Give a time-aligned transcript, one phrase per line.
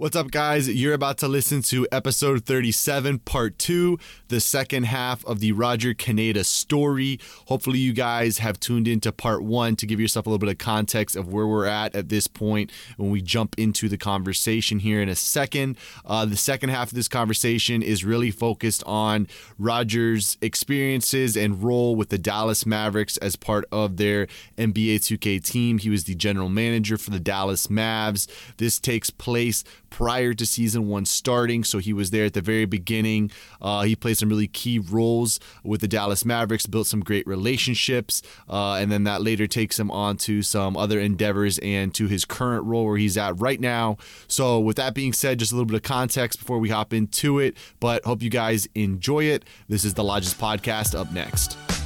[0.00, 0.66] What's up, guys?
[0.66, 5.92] You're about to listen to episode 37, part two, the second half of the Roger
[5.92, 7.20] Caneda story.
[7.48, 10.56] Hopefully, you guys have tuned into part one to give yourself a little bit of
[10.56, 15.02] context of where we're at at this point when we jump into the conversation here
[15.02, 15.76] in a second.
[16.06, 19.28] Uh, the second half of this conversation is really focused on
[19.58, 25.76] Roger's experiences and role with the Dallas Mavericks as part of their NBA 2K team.
[25.76, 28.26] He was the general manager for the Dallas Mavs.
[28.56, 31.64] This takes place prior to season one starting.
[31.64, 33.30] So he was there at the very beginning.
[33.60, 38.22] Uh, he played some really key roles with the Dallas Mavericks, built some great relationships,
[38.48, 42.24] uh, and then that later takes him on to some other endeavors and to his
[42.24, 43.96] current role where he's at right now.
[44.28, 47.38] So, with that being said, just a little bit of context before we hop into
[47.38, 49.44] it, but hope you guys enjoy it.
[49.68, 51.79] This is the Lodgz Podcast up next.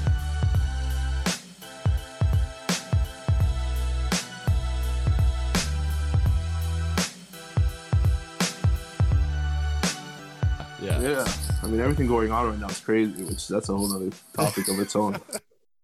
[11.05, 11.27] Yeah.
[11.63, 14.69] I mean, everything going on right now is crazy, which that's a whole other topic
[14.69, 15.21] of its own.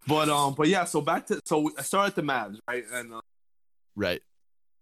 [0.06, 0.84] But um, but yeah.
[0.84, 2.84] So back to so I started the Mavs, right?
[2.90, 3.20] And uh,
[3.94, 4.22] right,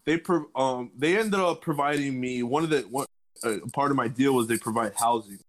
[0.07, 3.07] they pro- um they ended up providing me one of the one
[3.43, 5.41] uh, part of my deal was they provide housing,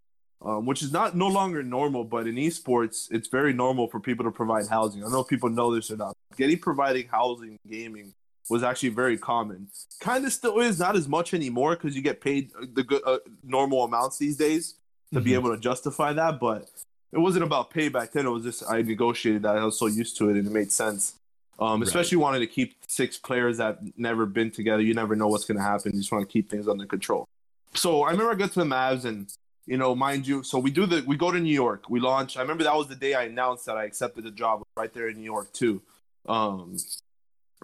[0.42, 4.26] um, which is not no longer normal, but in esports it's very normal for people
[4.26, 5.06] to provide housing.
[5.06, 6.18] I know people know this or not.
[6.36, 8.16] Getting providing housing gaming
[8.50, 9.68] was actually very common.
[10.00, 13.20] Kind of still is, not as much anymore because you get paid the good uh,
[13.44, 14.76] normal amounts these days
[15.12, 15.26] to mm-hmm.
[15.26, 16.40] be able to justify that.
[16.40, 16.70] But
[17.12, 18.26] it wasn't about pay back then.
[18.26, 19.58] It was just I negotiated that.
[19.58, 21.14] I was so used to it and it made sense.
[21.60, 22.24] Um, especially right.
[22.24, 24.82] wanting to keep six players that never been together.
[24.82, 25.92] You never know what's going to happen.
[25.94, 27.28] You just want to keep things under control.
[27.74, 29.30] So I remember I got to the Mavs and
[29.66, 31.92] you know, mind you, so we do the we go to New York.
[31.92, 32.38] We launch.
[32.38, 35.10] I remember that was the day I announced that I accepted the job right there
[35.10, 35.80] in New York too.
[36.28, 36.76] Um,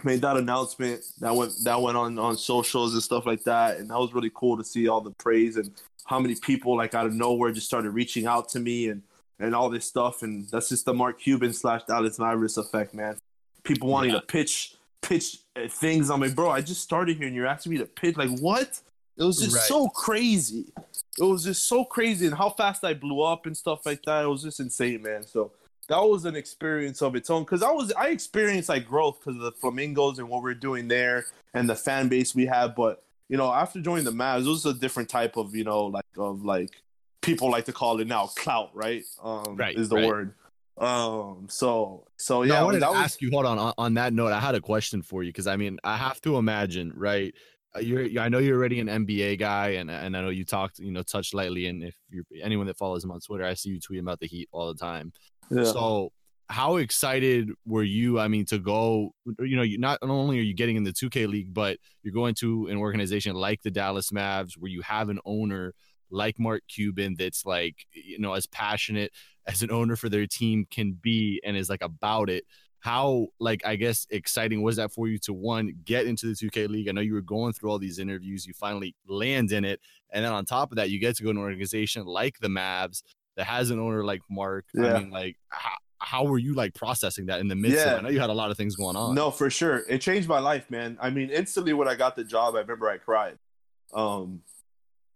[0.03, 3.77] made that announcement that went that went on on socials and stuff like that.
[3.77, 5.71] And that was really cool to see all the praise and
[6.05, 9.01] how many people like out of nowhere just started reaching out to me and
[9.39, 10.21] and all this stuff.
[10.21, 13.17] And that's just the mark cuban slash dallas mavericks effect man.
[13.63, 14.19] People wanting yeah.
[14.19, 16.09] to pitch pitch uh, things.
[16.09, 18.17] I'm like bro i just started here and you're asking me to pitch.
[18.17, 18.81] Like what?
[19.17, 19.63] It was just right.
[19.63, 20.73] so crazy.
[21.17, 24.25] It was just so crazy and how fast i blew up and stuff like that.
[24.25, 25.23] It was just insane man.
[25.25, 25.51] So
[25.87, 29.35] that was an experience of its own because I was I experienced like growth because
[29.35, 32.75] of the flamingos and what we're doing there and the fan base we have.
[32.75, 35.85] But you know, after joining the Mavs, it was a different type of you know
[35.85, 36.71] like of like
[37.21, 39.03] people like to call it now clout, right?
[39.23, 40.07] Um, right is the right.
[40.07, 40.33] word.
[40.77, 42.55] Um, so so yeah.
[42.55, 42.97] No, I wanted to was...
[42.97, 43.29] ask you.
[43.31, 45.79] Hold on, on on that note, I had a question for you because I mean,
[45.83, 47.33] I have to imagine, right?
[47.75, 50.79] Uh, you're, I know you're already an NBA guy, and and I know you talked,
[50.79, 51.67] you know, touched lightly.
[51.67, 54.27] And if you're anyone that follows him on Twitter, I see you tweeting about the
[54.27, 55.11] Heat all the time.
[55.49, 55.63] Yeah.
[55.63, 56.11] So
[56.49, 58.19] how excited were you?
[58.19, 61.27] I mean, to go, you know, you not only are you getting in the 2K
[61.27, 65.19] league, but you're going to an organization like the Dallas Mavs where you have an
[65.25, 65.73] owner
[66.11, 69.11] like Mark Cuban that's like, you know, as passionate
[69.47, 72.45] as an owner for their team can be and is like about it.
[72.79, 76.69] How like I guess exciting was that for you to one get into the 2K
[76.69, 76.87] league?
[76.87, 79.79] I know you were going through all these interviews, you finally land in it,
[80.11, 82.47] and then on top of that, you get to go to an organization like the
[82.47, 83.01] Mavs
[83.37, 84.65] that has an owner like Mark.
[84.73, 84.95] Yeah.
[84.95, 87.93] I mean, like how, how were you like processing that in the midst yeah.
[87.93, 89.15] of I know you had a lot of things going on.
[89.15, 89.83] No, for sure.
[89.89, 90.97] It changed my life, man.
[91.01, 93.37] I mean, instantly when I got the job, I remember I cried.
[93.93, 94.41] Um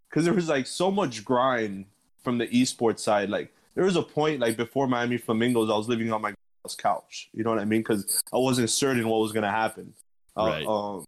[0.09, 1.85] because there was like so much grind
[2.23, 3.29] from the esports side.
[3.29, 6.33] Like there was a point like before Miami Flamingos, I was living on my
[6.77, 7.29] couch.
[7.33, 7.81] You know what I mean?
[7.81, 9.93] Because I wasn't certain what was gonna happen.
[10.37, 10.65] Uh, right.
[10.65, 11.05] Um,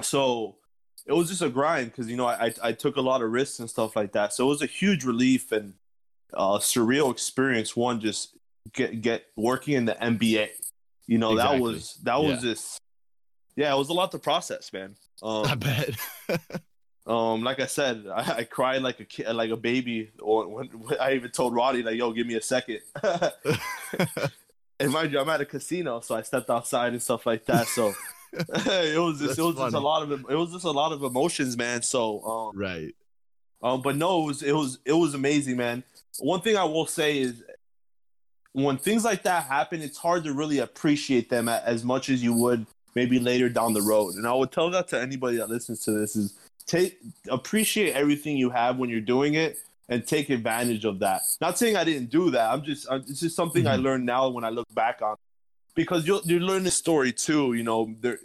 [0.00, 0.56] so
[1.06, 3.58] it was just a grind because you know I, I took a lot of risks
[3.58, 4.32] and stuff like that.
[4.32, 5.74] So it was a huge relief and
[6.34, 7.76] uh, surreal experience.
[7.76, 8.36] One, just
[8.72, 10.48] get get working in the NBA.
[11.06, 11.58] You know, exactly.
[11.58, 12.50] that was that was yeah.
[12.50, 12.80] just
[13.56, 14.96] yeah, it was a lot to process, man.
[15.24, 15.90] Um, I bet.
[17.06, 20.10] um, like I said, I, I, cried like a kid, like a baby.
[20.20, 22.80] Or when, when I even told Roddy, like, "Yo, give me a second.
[24.80, 27.68] and mind you, I'm at a casino, so I stepped outside and stuff like that.
[27.68, 27.94] So
[28.32, 31.04] it was just, it was just a lot of it was just a lot of
[31.04, 31.82] emotions, man.
[31.82, 32.92] So um, right.
[33.62, 35.84] Um, but no, it was it was it was amazing, man
[36.18, 37.42] one thing I will say is
[38.52, 42.34] when things like that happen, it's hard to really appreciate them as much as you
[42.34, 44.14] would maybe later down the road.
[44.14, 46.34] And I would tell that to anybody that listens to this is
[46.66, 46.98] take
[47.28, 51.22] appreciate everything you have when you're doing it and take advantage of that.
[51.40, 52.50] Not saying I didn't do that.
[52.50, 53.72] I'm just it's just something mm-hmm.
[53.72, 55.16] I learned now when I look back on
[55.74, 57.54] because you you learn the story too.
[57.54, 58.18] You know, there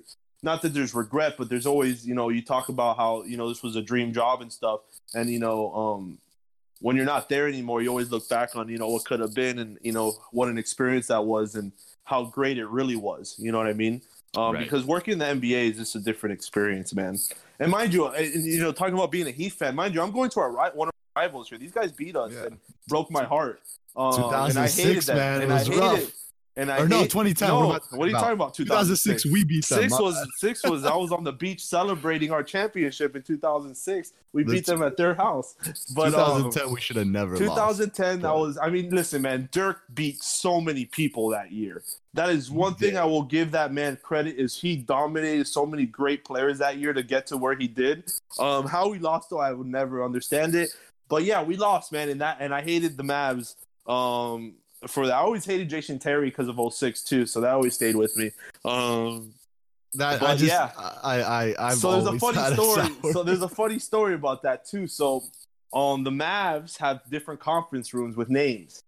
[0.44, 3.50] not that there's regret, but there's always you know you talk about how you know
[3.50, 4.82] this was a dream job and stuff,
[5.14, 6.18] and you know um
[6.80, 9.34] when you're not there anymore, you always look back on, you know, what could have
[9.34, 11.72] been and, you know, what an experience that was and
[12.04, 13.36] how great it really was.
[13.40, 14.02] You know what I mean?
[14.36, 14.64] Um, right.
[14.64, 17.18] Because working in the NBA is just a different experience, man.
[17.60, 20.12] And mind you, uh, you know, talking about being a Heat fan, mind you, I'm
[20.12, 21.58] going to our one of our rivals here.
[21.58, 22.46] These guys beat us Yeah.
[22.46, 22.58] and
[22.88, 23.62] broke my heart.
[23.96, 25.16] Um, and I hated 2006, that.
[25.16, 26.00] man, it and was I hated rough.
[26.00, 26.14] it.
[26.60, 28.20] And I Or no, hate- 2010, No, what what, are you about?
[28.22, 28.54] talking about?
[28.56, 29.82] 2006, we beat them.
[29.82, 34.12] Six was six was I was on the beach celebrating our championship in 2006.
[34.34, 35.56] We beat them at their house.
[35.96, 37.42] But um, 2010, we should have never lost.
[37.44, 38.58] 2010, that was.
[38.58, 39.50] I mean, listen, man.
[39.52, 41.84] Dirk beat so many people that year.
[42.16, 43.00] That is one He thing did.
[43.00, 46.92] I will give that man credit is he dominated so many great players that year
[46.92, 48.12] to get to where he did.
[48.40, 50.72] Um, how we lost though, I would never understand it.
[51.08, 53.54] But yeah, we lost, man, and that and I hated the Mavs.
[53.88, 57.74] Um, for that, I always hated Jason Terry because of 06 too, so that always
[57.74, 58.32] stayed with me.
[58.64, 59.34] Um,
[59.96, 60.72] That I just, yeah.
[61.04, 62.88] I, I, I've so there's a funny story.
[63.02, 64.86] sour- So there's a funny story about that too.
[64.88, 65.24] So
[65.74, 68.84] um the Mavs have different conference rooms with names.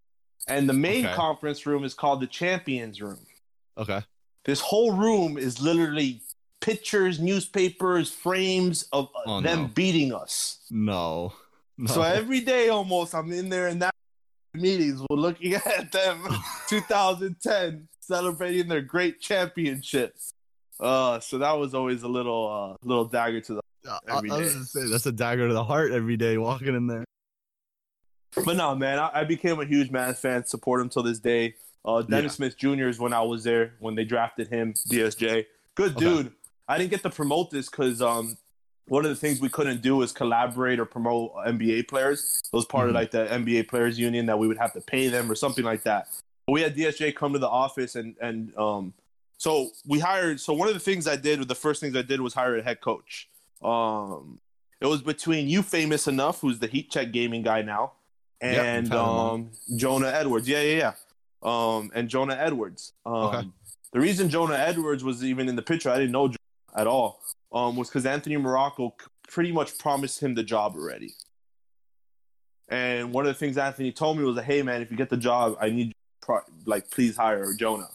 [0.48, 1.16] And the main Okay.
[1.16, 3.20] conference room is called the Champions Room.
[3.78, 4.02] okay.
[4.46, 6.22] This whole room is literally
[6.60, 9.68] pictures, newspapers, frames of Oh, them no.
[9.76, 10.60] beating us.
[10.72, 11.34] No.
[11.78, 11.94] no.
[11.94, 13.94] So every day almost I'm in there in that
[14.54, 16.24] meetings we're looking at them
[16.70, 20.32] 2010 celebrating their great championships.
[20.80, 24.38] Uh so that was always a little uh little dagger to the I, every I
[24.38, 24.54] was day.
[24.54, 27.06] gonna say that's a dagger to the heart every day walking in there.
[28.46, 30.46] But no, man, I, I became a huge Mavs fan.
[30.46, 31.56] Support him till this day.
[31.84, 32.36] Uh, Dennis Yeah.
[32.50, 32.88] Smith Jr.
[32.88, 34.74] is when I was there when they drafted him.
[34.90, 35.46] DSJ,
[35.76, 36.00] good Okay.
[36.06, 36.32] dude.
[36.68, 38.38] I didn't get to promote this because um,
[38.90, 42.42] one of the things we couldn't do is collaborate or promote NBA players.
[42.52, 42.90] It was part Mhm.
[42.90, 45.64] of like the NBA Players Union that we would have to pay them or something
[45.64, 46.10] like that.
[46.48, 48.94] But we had DSJ come to the office and and um,
[49.38, 50.40] so we hired.
[50.40, 52.64] So one of the things I did, the first things I did was hire a
[52.64, 53.30] head coach.
[53.62, 54.40] Um,
[54.82, 57.94] it was between you, famous enough, who's the Heat Check gaming guy now,
[58.42, 59.40] and we've had him on.
[59.42, 60.48] um, Jonah Edwards.
[60.48, 60.94] Yeah, yeah, yeah.
[61.44, 62.94] Um, and Jonah Edwards.
[63.06, 63.48] Um, Okay.
[63.92, 66.38] The reason Jonah Edwards was even in the picture, I didn't know Jonah
[66.76, 67.22] at all,
[67.52, 68.96] um, was because Anthony Morocco
[69.28, 71.14] pretty much promised him the job already.
[72.68, 75.10] And one of the things Anthony told me was, like, "Hey, man, if you get
[75.10, 77.88] the job, I need, pro- like, please hire Jonah."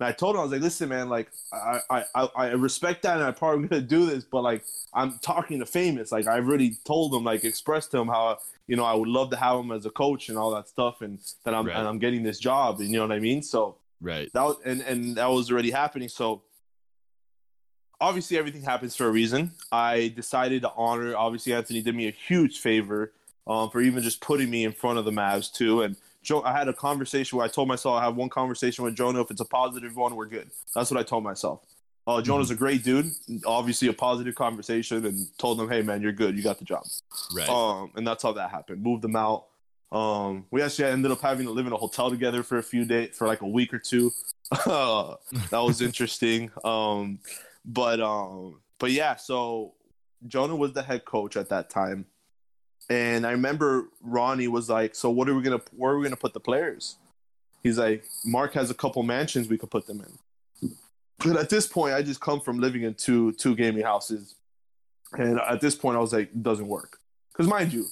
[0.00, 3.02] And I told him, I was like, "Listen, man, like, I, I, I, I respect
[3.02, 4.64] that, and I'm probably gonna do this, but like,
[4.94, 6.10] I'm talking to famous.
[6.10, 9.30] Like, I already told him, like, expressed to him how, you know, I would love
[9.30, 11.76] to have him as a coach and all that stuff, and that I'm, Right.
[11.76, 13.42] and I'm getting this job, and you know what I mean.
[13.42, 14.30] So Right.
[14.32, 16.08] that was, and and that was already happening.
[16.08, 16.42] So
[18.00, 19.52] obviously, everything happens for a reason.
[19.72, 21.16] I decided to honor.
[21.16, 23.12] Obviously, Anthony did me a huge favor
[23.46, 25.96] um, for even just putting me in front of the Mavs too, and.
[26.22, 29.20] Joe, I had a conversation where I told myself I have one conversation with Jonah.
[29.20, 30.50] If it's a positive one, we're good.
[30.74, 31.60] That's what I told myself.
[32.06, 33.10] Uh, Jonah's a great dude.
[33.46, 36.36] Obviously, a positive conversation, and told him, "Hey, man, you're good.
[36.36, 36.84] You got the job."
[37.34, 37.48] Right.
[37.48, 38.82] Um, and that's how that happened.
[38.82, 39.46] Moved them out.
[39.90, 42.84] Um, we actually ended up having to live in a hotel together for a few
[42.84, 44.12] days, for like a week or two.
[44.66, 45.18] that
[45.52, 46.50] was interesting.
[46.62, 47.20] Um,
[47.64, 49.16] but um, but yeah.
[49.16, 49.74] So
[50.26, 52.06] Jonah was the head coach at that time,
[52.90, 55.60] and I remember Ronnie was like, "So what are we gonna?
[55.76, 56.96] Where are we gonna put the players?"
[57.62, 60.70] He's like, "Mark has a couple mansions we could put them in."
[61.18, 64.34] But at this point, I just come from living in two two gaming houses,
[65.12, 66.98] and at this point, I was like, "It doesn't work."
[67.32, 67.86] Because mind you,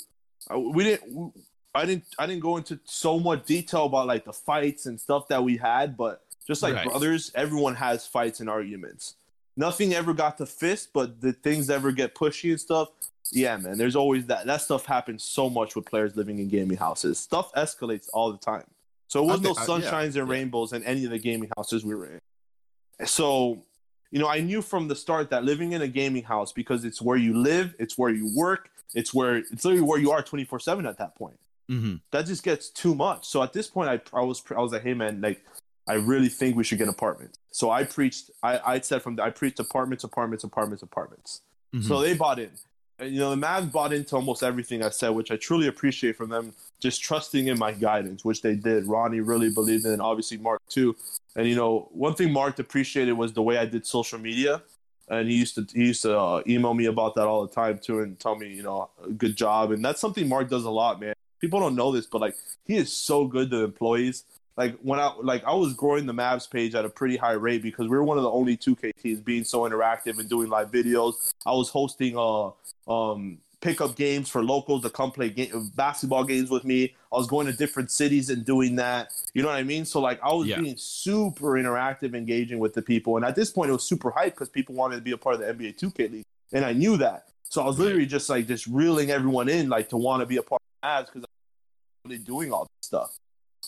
[0.50, 1.32] I- we didn't.
[1.74, 2.04] I didn't.
[2.19, 5.56] I didn't go into so much detail about like the fights and stuff that we
[5.56, 6.84] had, but just like Right.
[6.86, 9.14] brothers, everyone has fights and arguments.
[9.56, 12.88] Nothing ever got to fist, but the things ever get pushy and stuff.
[13.31, 13.78] Yeah, man.
[13.78, 14.46] There's always that.
[14.46, 17.19] That stuff happens so much with players living in gaming houses.
[17.19, 18.65] Stuff escalates all the time.
[19.08, 20.32] So it was I no think- I- yeah, sunshines and yeah.
[20.32, 23.06] rainbows in any of the gaming houses we were in.
[23.06, 23.65] So,
[24.10, 27.03] you know, I knew from the start that living in a gaming house because it's
[27.03, 30.60] where you live, it's where you work, it's where it's literally where you are 24
[30.60, 31.38] seven at that point
[31.70, 31.94] mm-hmm.
[32.10, 33.27] that just gets too much.
[33.27, 35.44] So at this point, I, I was I was like, hey man, like
[35.86, 37.39] I really think we should get apartments.
[37.51, 38.31] So I preached.
[38.43, 41.41] I I said from the, I preached apartments, apartments, apartments, apartments.
[41.74, 41.89] Mm-hmm.
[41.89, 42.51] So they bought in.
[42.98, 46.17] And, you know, the Mavs bought into almost everything I said, which I truly appreciate
[46.17, 46.53] from them.
[46.81, 48.86] Just trusting in my guidance, which they did.
[48.86, 50.94] Ronnie really believed in, and obviously Mark too.
[51.34, 54.62] And you know, one thing Mark appreciated was the way I did social media.
[55.08, 57.79] And he used to he used to uh, email me about that all the time
[57.79, 59.72] too, and tell me you know good job.
[59.72, 61.15] And that's something Mark does a lot, man.
[61.41, 64.24] People don't know this, but like he is so good to employees.
[64.56, 67.63] Like when I like I was growing the Mavs page at a pretty high rate
[67.63, 70.71] because we were one of the only 2K teams being so interactive and doing live
[70.71, 71.32] videos.
[71.47, 72.51] I was hosting uh
[72.91, 76.94] um pickup games for locals to come play game, basketball games with me.
[77.13, 79.13] I was going to different cities and doing that.
[79.35, 79.85] You know what I mean?
[79.85, 80.61] So like I was Yeah.
[80.61, 84.35] being super interactive, engaging with the people, and at this point it was super hype
[84.35, 86.97] because people wanted to be a part of the NBA 2K league, and I knew
[86.99, 87.29] that.
[87.44, 90.39] So I was literally just like just reeling everyone in, like to want to be
[90.39, 93.17] a part of the Mavs because I'm really doing all this stuff.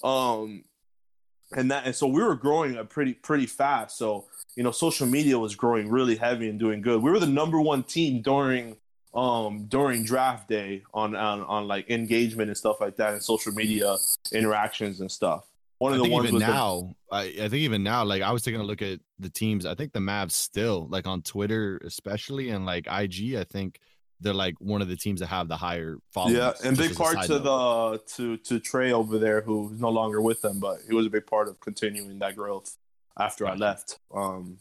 [0.03, 0.65] Um,
[1.57, 3.97] and that and so we were growing a pretty pretty fast.
[3.97, 7.03] So you know, social media was growing really heavy and doing good.
[7.03, 8.77] We were the number one team during
[9.15, 13.53] um during draft day on on, on like engagement and stuff like that and social
[13.53, 13.97] media
[14.33, 15.47] interactions and stuff.
[15.79, 18.23] One of I the ones even was the- now, I, I think even now, like
[18.23, 19.67] I was taking a look at the teams.
[19.67, 23.81] I think the Mavs still, like on Twitter especially, and like IG, I think
[24.21, 26.37] they're like one of the teams that have the higher following.
[26.37, 30.41] Yeah, and big part to the to to Trey over there, who's no longer with
[30.43, 32.77] them, but he was a big part of continuing that growth
[33.19, 33.99] after I left.
[34.15, 34.59] Um,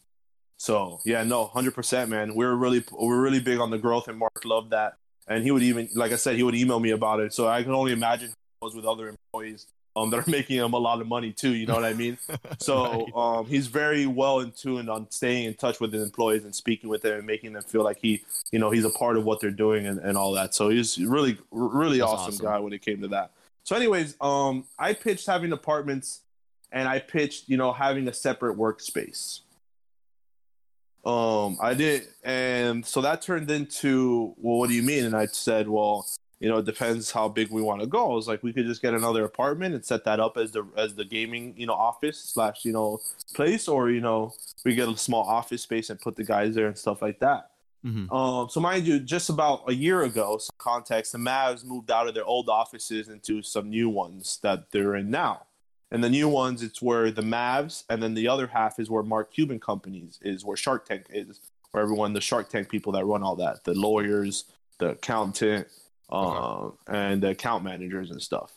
[0.58, 2.36] so yeah, no, hundred percent, man.
[2.36, 4.96] We are really we are really big on the growth, and Mark loved that.
[5.26, 7.34] And he would even, like I said, he would email me about it.
[7.34, 10.78] So I can only imagine was with other employees um, that are making him a
[10.78, 11.54] lot of money too.
[11.54, 12.18] You know what I mean?
[12.60, 13.12] So Right.
[13.16, 16.90] um, he's very well in tune on staying in touch with his employees and speaking
[16.90, 19.40] with them and making them feel like he, you know, he's a part of what
[19.42, 20.56] they're doing and, and all that.
[20.56, 22.46] So he's really, really awesome, awesome.
[22.46, 23.32] guy when it came to that.
[23.64, 26.22] So, anyways, um, I pitched having apartments,
[26.72, 29.42] and I pitched, you know, having a separate workspace.
[31.06, 35.04] Um, I did, and so that turned into, well, what do you mean?
[35.06, 36.06] And I said, well,
[36.44, 38.18] you know, it depends how big we want to go.
[38.18, 40.94] It's like, we could just get another apartment and set that up as the as
[40.94, 43.00] the gaming, you know, office slash, you know,
[43.34, 44.34] place, or you know,
[44.66, 47.52] we get a small office space and put the guys there and stuff like that.
[47.86, 48.12] Mhm.
[48.12, 52.10] Um, so mind you, just about a year ago, some context, the Mavs moved out
[52.10, 55.44] of their old offices into some new ones that they're in now.
[55.92, 59.04] And the new ones, it's where the Mavs, and then the other half is where
[59.04, 61.40] Mark Cuban Companies is, where Shark Tank is,
[61.72, 64.46] where everyone, the Shark Tank people that run all that, the lawyers,
[64.80, 65.68] the accountant,
[66.14, 68.52] um, and the account managers and stuff,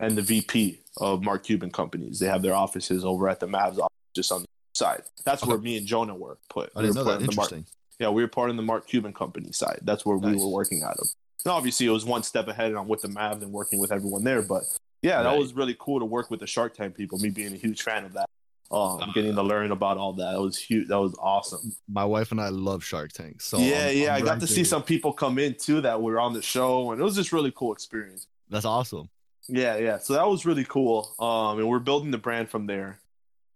[0.00, 2.18] and the VP of Mark Cuban Companies.
[2.18, 5.02] They have their offices over at the Mavs office, just on the side.
[5.24, 6.70] That's where me and Jonah were put.
[6.76, 7.20] I We didn't know that.
[7.20, 7.66] the Mark- Interesting.
[7.98, 9.80] yeah, we were part of the Mark Cuban company side.
[9.82, 11.08] That's where we were working out of.
[11.44, 14.24] And obviously, it was one step ahead on with the Mavs and working with everyone
[14.24, 14.42] there.
[14.42, 14.64] But
[15.02, 17.18] yeah, that was really cool to work with the Shark Tank people.
[17.18, 18.28] Me being a huge fan of that,
[18.70, 19.12] um, Ah.
[19.14, 20.32] getting to learn about all that.
[20.32, 20.88] That was huge.
[20.88, 21.74] That was awesome.
[21.88, 23.40] My wife and I love Shark Tank.
[23.40, 24.14] So yeah, I'm- yeah.
[24.16, 26.92] I'm I got to see some people come in too that were on the show,
[26.92, 28.26] and it was just really cool experience.
[28.50, 29.08] That's awesome.
[29.48, 29.98] Yeah, yeah.
[29.98, 31.14] So that was really cool.
[31.18, 32.98] Um, and we're building the brand from there.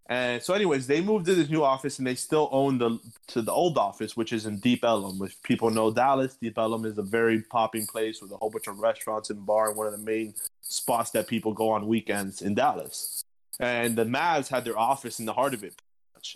[0.06, 3.40] And so, anyways, they moved to this new office, and they still own the to
[3.40, 5.20] the old office, which is in Deep Ellum.
[5.22, 8.66] If people know Dallas, Deep Ellum is a very popping place with a whole bunch
[8.66, 12.42] of restaurants and bar, and one of the main spots that people go on weekends
[12.42, 13.24] in Dallas.
[13.60, 15.74] And the Mavs had their office in the heart of it.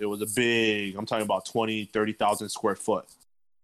[0.01, 3.07] It was a big, I'm talking about 20, 30,000 square foot.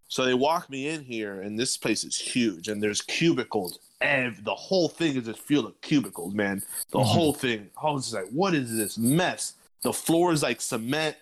[0.08, 3.78] So they walk me in here, and this place is huge, and there's cubicles.
[4.00, 6.62] And the whole thing is just filled of cubicles, man.
[6.90, 7.04] The Mhm.
[7.06, 7.70] whole thing.
[7.82, 9.54] I was just like, what is this mess?
[9.82, 11.16] The floor is like cement.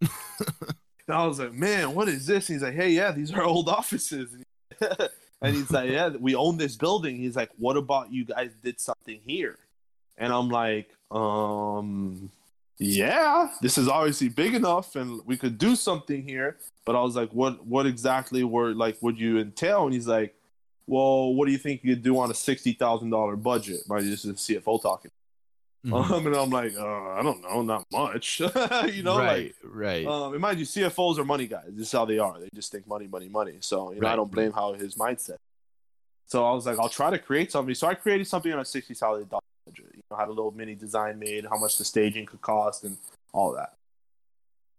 [0.00, 0.10] and
[1.08, 2.46] I was like, man, what is this?
[2.48, 4.34] he's like, hey, yeah, these are old offices.
[4.80, 7.16] and he's like, yeah, we own this building.
[7.16, 9.56] He's like, what about you guys did something here?
[10.18, 12.30] And I'm like, um,
[12.78, 16.58] yeah, this is obviously big enough and we could do something here.
[16.84, 19.84] But I was like, what, what exactly were like, would you entail?
[19.84, 20.34] And he's like,
[20.86, 23.80] well, what do you think you could do on a $60,000 budget?
[23.88, 24.02] Right.
[24.02, 25.10] This is CFO talking.
[25.86, 26.12] Mm-hmm.
[26.12, 28.40] Um, and I'm like, uh, I don't know, not much,
[28.92, 30.06] you know, right, like, right.
[30.06, 31.66] Um, and mind you, CFOs are money guys.
[31.70, 32.38] This is how they are.
[32.38, 33.58] They just think money, money, money.
[33.60, 34.08] So, you know.
[34.08, 35.36] I don't blame how his mindset.
[36.26, 37.74] So I was like, I'll try to create something.
[37.74, 39.28] So I created something on a $60,000
[40.16, 42.96] had a little mini design made, how much the staging could cost, and
[43.32, 43.74] all that.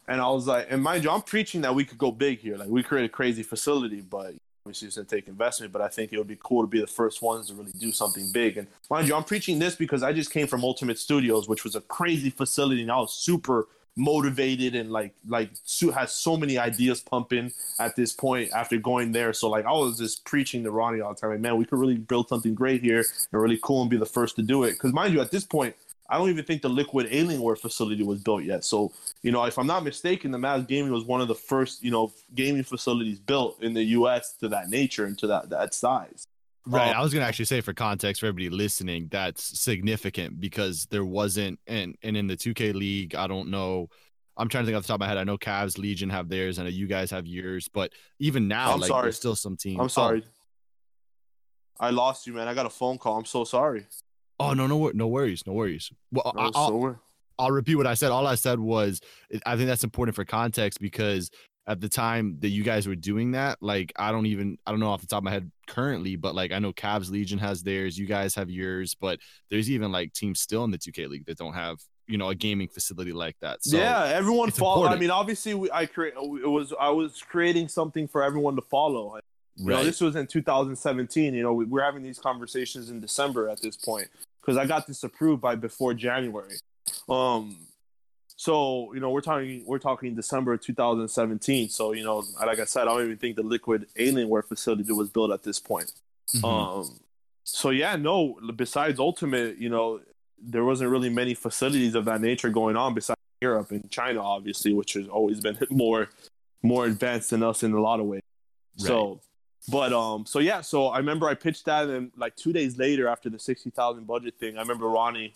[0.08, 2.58] And I was like, and mind you, I'm preaching that we could go big here.
[2.58, 4.36] Like we create a crazy facility, but
[4.66, 5.72] obviously it's gonna take investment.
[5.72, 7.92] But I think it would be cool to be the first ones to really do
[7.92, 8.58] something big.
[8.58, 11.76] And mind you, I'm preaching this because I just came from Ultimate Studios, which was
[11.76, 15.52] a crazy facility, and I was super motivated and like like
[15.94, 19.34] has so many ideas pumping at this point after going there.
[19.34, 21.32] So like I was just preaching to Ronnie all the time.
[21.32, 24.06] Like, man, we could really build something great here and really cool and be the
[24.06, 24.72] first to do it.
[24.72, 25.76] Because mind you, at this point,
[26.10, 28.66] I don't even think the Liquid Alienware facility was built yet.
[28.66, 31.84] So you know, if I'm not mistaken, the Mavs Gaming was one of the first
[31.84, 34.34] you know gaming facilities built in the U.S.
[34.40, 36.28] to that nature and to that that size.
[36.66, 36.90] Right.
[36.90, 41.06] Um, I was gonna actually say for context for everybody listening, that's significant because there
[41.06, 43.90] wasn't and and in the 2K league, I don't know.
[44.38, 45.18] I'm trying to think off the top of my head.
[45.18, 48.48] I know Cavs Legion have theirs, and I know you guys have yours, but even
[48.48, 49.04] now, I'm like sorry.
[49.04, 49.80] there's still some teams.
[49.80, 50.24] I'm sorry.
[51.80, 52.48] I lost you, man.
[52.48, 53.18] I got a phone call.
[53.18, 53.86] I'm so sorry.
[54.40, 55.92] Oh, oh no, no, no worries, no worries.
[56.12, 57.00] Well, I, I'm I'll, so
[57.38, 58.12] I'll repeat what I said.
[58.12, 59.02] All I said was
[59.46, 61.30] I think that's important for context because
[61.66, 64.80] at the time that you guys were doing that, like I don't even I don't
[64.80, 67.64] know off the top of my head currently, but like I know Cavs Legion has
[67.64, 71.26] theirs, you guys have yours, but there's even like teams still in the 2K league
[71.26, 71.78] that don't have
[72.08, 73.64] you know a gaming facility like that.
[73.64, 74.88] So yeah, everyone follow.
[74.88, 76.14] I mean, obviously, we, I create.
[76.16, 79.20] It was I was creating something for everyone to follow.
[79.56, 81.34] You know, this was in 2017.
[81.34, 84.08] You know, we, we're having these conversations in December at this point
[84.42, 86.56] because I got this approved by before January.
[87.08, 87.58] Um,
[88.36, 91.70] so you know we're talking we're talking December 2017.
[91.70, 95.10] So you know, like I said, I don't even think the liquid Alienware facility was
[95.10, 95.92] built at this point.
[96.36, 96.46] Mm-hmm.
[96.46, 97.00] Um,
[97.44, 98.40] so yeah, no.
[98.56, 100.02] Besides Ultimate, you know,
[100.42, 104.74] there wasn't really many facilities of that nature going on besides Europe and China, obviously,
[104.74, 106.10] which has always been more
[106.64, 108.22] more advanced than us in a lot of ways.
[108.80, 108.88] Right.
[108.88, 109.22] So,
[109.70, 113.08] but um, so yeah, so I remember I pitched that, and like two days later,
[113.08, 115.36] after the sixty thousand budget thing, I remember Ronnie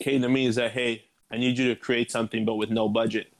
[0.00, 2.88] came to me and said, "Hey, I need you to create something, but with no
[2.88, 3.32] budget."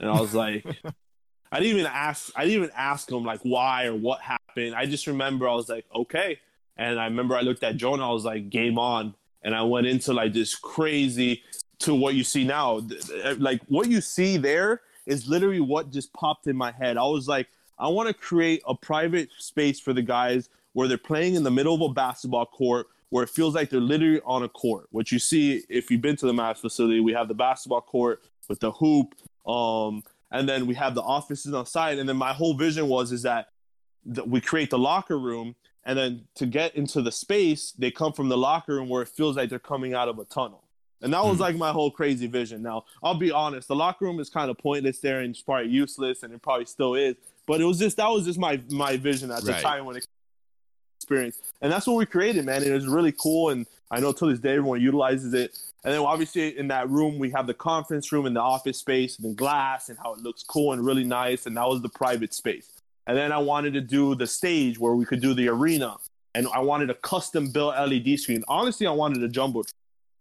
[0.00, 0.64] And I was like,
[1.52, 2.32] I didn't even ask.
[2.34, 4.74] I didn't even ask him like why or what happened.
[4.74, 6.38] I just remember I was like, okay.
[6.78, 8.08] And I remember I looked at Jonah.
[8.08, 9.14] I was like, game on.
[9.42, 11.42] And I went into like this crazy
[11.80, 12.80] to what you see now.
[13.22, 16.96] Eh, like what you see there is literally what just popped in my head.
[16.96, 20.96] I was like, I want to create a private space for the guys where they're
[20.96, 24.42] playing in the middle of a basketball court where it feels like they're literally on
[24.42, 24.86] a court.
[24.90, 28.22] What you see if you've been to the Mavs facility, we have the basketball court
[28.48, 29.14] with the hoop,
[29.46, 31.98] um, and then we have the offices on site.
[31.98, 33.48] And then my whole vision was is that
[34.26, 35.54] we create the locker room,
[35.84, 39.08] and then to get into the space, they come from the locker room where it
[39.08, 40.64] feels like they're coming out of a tunnel.
[41.02, 42.62] And that was mm like my whole crazy vision.
[42.62, 45.70] Now, I'll be honest, the locker room is kind of pointless there and it's probably
[45.70, 47.16] useless, and it probably still is.
[47.46, 49.62] But it was just that was just my my vision at the right.
[49.62, 50.06] time when it
[51.02, 52.62] experience, and that's what we created, man.
[52.62, 55.58] It was really cool, and I know till this day everyone utilizes it.
[55.84, 59.18] And then obviously in that room we have the conference room and the office space
[59.18, 61.88] and the glass and how it looks cool and really nice, and that was the
[61.88, 62.70] private space.
[63.06, 65.96] And then I wanted to do the stage where we could do the arena,
[66.34, 68.44] and I wanted a custom built LED screen.
[68.48, 69.64] Honestly, I wanted a jumbo.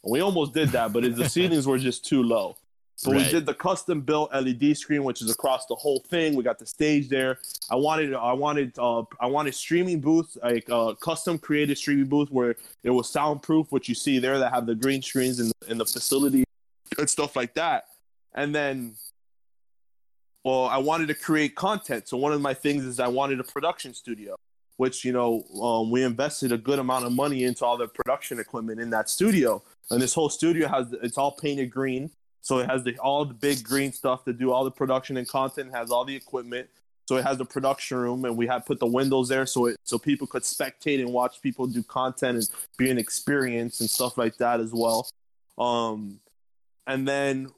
[0.03, 2.57] And we almost did that, but the ceilings were just too low.
[2.95, 3.25] So right.
[3.25, 6.35] we did the custom built LED screen, which is across the whole thing.
[6.35, 7.39] We got the stage there.
[7.69, 12.05] I wanted, I wanted, uh, I wanted streaming booths, like a uh, custom created streaming
[12.05, 15.51] booth where it was soundproof, which you see there that have the green screens in
[15.67, 16.43] in the facility
[16.97, 17.85] and stuff like that.
[18.33, 18.95] And then,
[20.43, 22.07] well, I wanted to create content.
[22.07, 24.35] So one of my things is I wanted a production studio,
[24.77, 28.39] which you know um, we invested a good amount of money into all the production
[28.39, 29.63] equipment in that studio.
[29.89, 33.33] And this whole studio has it's all painted green so it has the, all the
[33.33, 35.71] big green stuff to do all the production and content.
[35.71, 36.67] has all the equipment.
[37.07, 39.77] So it has the production room, and we had put the windows there so it
[39.83, 44.17] so people could spectate and watch people do content and be an experience and stuff
[44.17, 45.09] like that as well.
[45.57, 46.19] Um,
[46.87, 47.51] and then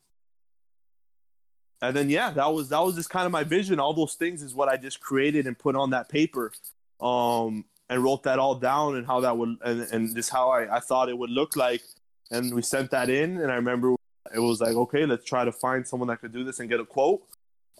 [1.82, 3.80] and then yeah, that was that was just kind of my vision.
[3.80, 6.52] All those things is what I just created and put on that paper,
[7.00, 10.78] um, and wrote that all down and how that would and, and just how I,
[10.78, 11.84] I thought it would look like.
[12.32, 13.96] And we sent that in, and I remember
[14.34, 16.80] it was like, okay, let's try to find someone that could do this and get
[16.80, 17.24] a quote.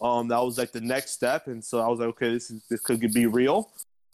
[0.00, 2.62] Um, that was like the next step, and so I was like, okay, this is
[2.68, 3.70] this could be real.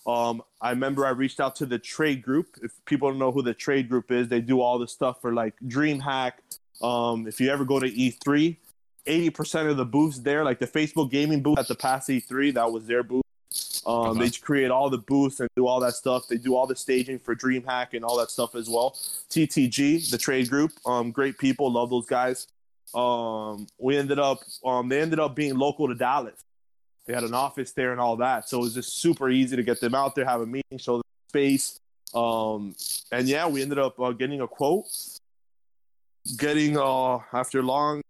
[0.07, 2.57] Um, I remember I reached out to the trade group.
[2.62, 5.33] If people don't know who the trade group is, they do all the stuff for
[5.33, 6.33] like DreamHack.
[6.83, 8.57] Um, if you ever go to E3,
[9.07, 12.70] 80% of the booths there, like the Facebook gaming booth at the past E3, that
[12.70, 13.22] was their booth.
[13.86, 14.14] Um, uh-huh.
[14.14, 16.28] They create all the booths and do all that stuff.
[16.28, 18.92] They do all the staging for DreamHack and all that stuff as well.
[19.30, 22.46] TTG, the trade group, um, great people, love those guys.
[22.94, 26.42] Um, we ended up, um, they ended up being local to Dallas.
[27.06, 29.62] They had an office there and all that, so it was just super easy to
[29.62, 31.80] get them out there, have a meeting, show them space.
[32.14, 32.74] Um,
[33.10, 34.86] and yeah, we ended up uh, getting a quote,
[36.36, 38.02] getting uh, after long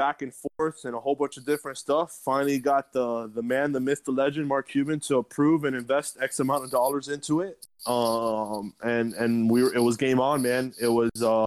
[0.00, 2.18] back and forth and a whole bunch of different stuff.
[2.24, 6.16] Finally got the the man, the myth, the legend, Mark Cuban to approve and invest
[6.22, 7.66] X amount of dollars into it.
[7.86, 10.72] Um, and and we were, it was game on, man.
[10.80, 11.44] It was uh,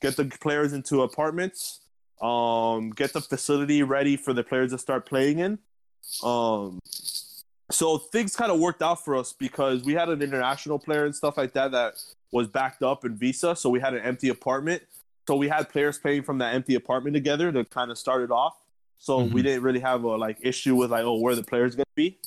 [0.00, 1.80] get the players into apartments,
[2.22, 5.58] um, get the facility ready for the players to start playing in.
[6.22, 6.78] Um,
[7.68, 11.14] so things kind of worked out for us because we had an international player and
[11.14, 11.94] stuff like that that
[12.30, 14.82] was backed up in Visa, so we had an empty apartment
[15.28, 18.30] so we had players playing from that empty apartment together to kind of start it
[18.30, 18.56] off.
[18.96, 19.34] So mm-hmm.
[19.34, 22.18] we didn't really have a like issue with like, oh, where the players gonna be.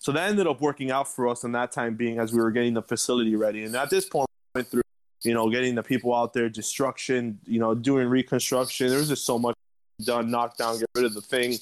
[0.00, 2.50] So that ended up working out for us in that time being as we were
[2.50, 3.62] getting the facility ready.
[3.62, 4.82] And at this point, we went through,
[5.22, 8.88] you know, getting the people out there, destruction, you know, doing reconstruction.
[8.88, 9.54] There was just so much
[10.04, 11.58] done, knock down, get rid of the thing.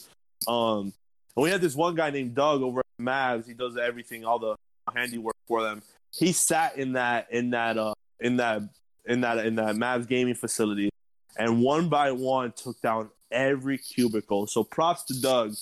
[0.49, 0.95] Um,
[1.37, 3.47] and we had this one guy named Doug over at Mavs.
[3.47, 4.57] He does everything, all the
[4.95, 5.83] handiwork for them.
[6.11, 8.63] He sat in that in that uh in that
[9.07, 10.91] in that in that Mavs gaming facility,
[11.39, 14.47] and one by one took down every cubicle.
[14.47, 15.55] So props to Doug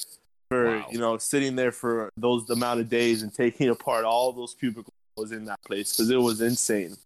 [0.48, 0.86] for wow.
[0.90, 4.92] you know sitting there for those amount of days and taking apart all those cubicles
[5.30, 6.96] in that place because it was insane.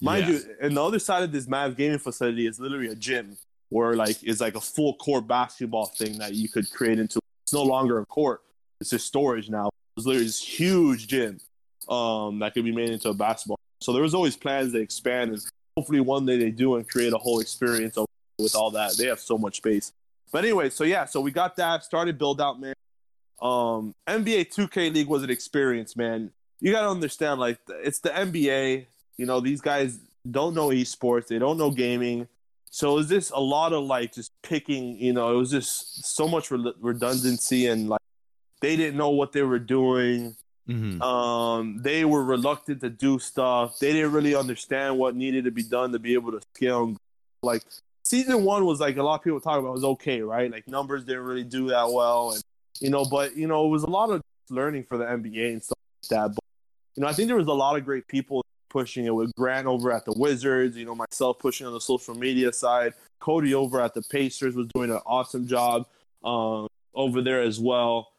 [0.00, 0.44] Mind yes.
[0.44, 3.36] you, and the other side of this Mavs gaming facility is literally a gym
[3.68, 7.20] where like it's like a full court basketball thing that you could create into.
[7.44, 8.42] It's no longer a court;
[8.80, 9.70] it's just storage now.
[9.96, 11.38] It's literally this huge gym
[11.88, 13.58] um, that could be made into a basketball.
[13.80, 15.42] So there was always plans to expand and
[15.76, 17.96] hopefully one day they do and create a whole experience
[18.38, 18.96] with all that.
[18.96, 19.92] They have so much space.
[20.30, 22.74] But anyway, so yeah, so we got that started build out, man.
[23.40, 26.30] Um, NBA 2K League was an experience, man.
[26.60, 28.86] You gotta understand, like it's the NBA.
[29.18, 29.98] You know, these guys
[30.30, 32.28] don't know esports, they don't know gaming.
[32.70, 34.96] So is this a lot of like just picking?
[34.98, 38.00] You know, it was just so much re- redundancy and like
[38.62, 40.36] they didn't know what they were doing.
[40.68, 41.02] Mm-hmm.
[41.02, 43.78] Um, they were reluctant to do stuff.
[43.78, 46.84] They didn't really understand what needed to be done to be able to scale.
[46.84, 46.96] And,
[47.42, 47.62] like
[48.04, 50.50] season one was like a lot of people talk about was okay, right?
[50.50, 52.42] Like numbers didn't really do that well, and
[52.80, 55.62] you know, but you know, it was a lot of learning for the NBA and
[55.62, 56.34] stuff like that.
[56.34, 56.44] But
[56.94, 59.66] you know, I think there was a lot of great people pushing it with Grant
[59.66, 60.76] over at the Wizards.
[60.76, 62.94] You know, myself pushing on the social media side.
[63.18, 65.86] Cody over at the Pacers was doing an awesome job
[66.24, 68.11] um, over there as well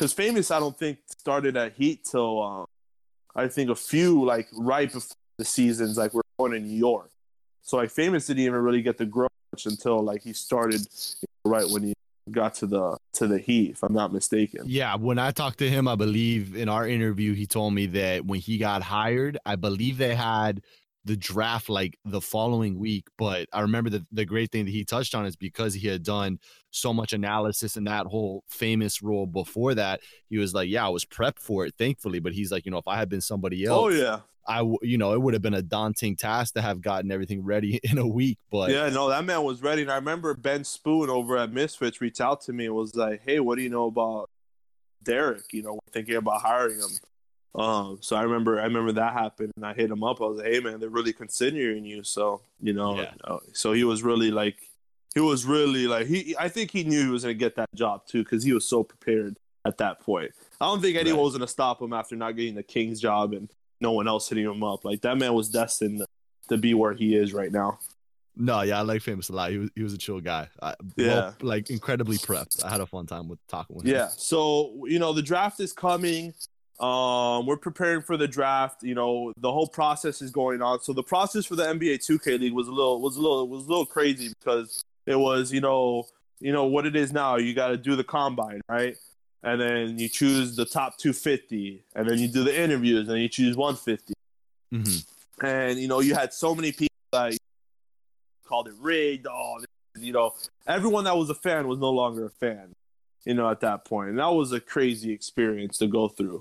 [0.00, 2.66] because famous I don't think started at Heat till um,
[3.36, 7.10] I think a few like right before the seasons like we're going to New York.
[7.60, 11.28] So like famous didn't even really get to grow much until like he started you
[11.44, 11.94] know, right when he
[12.30, 14.62] got to the to the Heat, if I'm not mistaken.
[14.64, 18.24] Yeah, when I talked to him, I believe in our interview, he told me that
[18.24, 20.62] when he got hired, I believe they had
[21.04, 23.08] the draft like the following week.
[23.18, 26.02] But I remember the, the great thing that he touched on is because he had
[26.02, 26.38] done
[26.70, 30.88] so much analysis in that whole famous role before that, he was like, Yeah, I
[30.88, 32.20] was prepped for it, thankfully.
[32.20, 34.98] But he's like, you know, if I had been somebody else, Oh yeah, I, you
[34.98, 38.06] know, it would have been a daunting task to have gotten everything ready in a
[38.06, 38.38] week.
[38.50, 39.82] But yeah, no, that man was ready.
[39.82, 43.20] And I remember Ben Spoont over at Misfits reached out to me and was like,
[43.24, 44.30] "Hey, what do you know about
[45.02, 45.52] Derek?
[45.52, 49.66] You know, thinking about hiring him." Um, so I remember, I remember that happened, and
[49.66, 50.20] I hit him up.
[50.20, 53.12] I was like, "Hey, man, they're really considering you." So you know, Yeah.
[53.24, 54.56] uh, so he was really like,
[55.14, 56.34] he was really like, he.
[56.38, 58.82] I think he knew he was gonna get that job too because he was so
[58.84, 60.30] prepared at that point.
[60.60, 61.24] I don't think anyone Right.
[61.24, 63.48] was gonna stop him after not getting the Kings job and
[63.80, 64.84] no one else hitting him up.
[64.84, 66.04] Like that man was destined
[66.48, 67.78] to be where he is right now.
[68.36, 69.50] no, yeah, I like Famous a lot.
[69.50, 70.48] He was he was a chill guy.
[70.62, 71.06] I, Yeah.
[71.06, 72.64] well, like incredibly prepped.
[72.64, 73.92] I had a fun time with talking with him.
[73.94, 74.08] Yeah.
[74.08, 76.32] So you know the draft is coming.
[76.78, 78.82] Um, we're preparing for the draft.
[78.82, 80.80] You know the whole process is going on.
[80.80, 83.66] So the process for the NBA 2K League was a little was a little was
[83.66, 86.04] a little crazy because it was you know
[86.38, 87.36] you know what it is now.
[87.36, 88.96] You got to do the combine right,
[89.42, 93.28] and then you choose the top 250, and then you do the interviews, and you
[93.28, 94.14] choose 150
[94.72, 94.84] hmm
[95.42, 97.36] and you know you had so many people that
[98.46, 99.26] called it rigged.
[99.28, 99.60] Oh,
[99.98, 100.34] you know,
[100.66, 102.72] everyone that was a fan was no longer a fan.
[103.24, 106.40] You know, at that point, and that was a crazy experience to go through.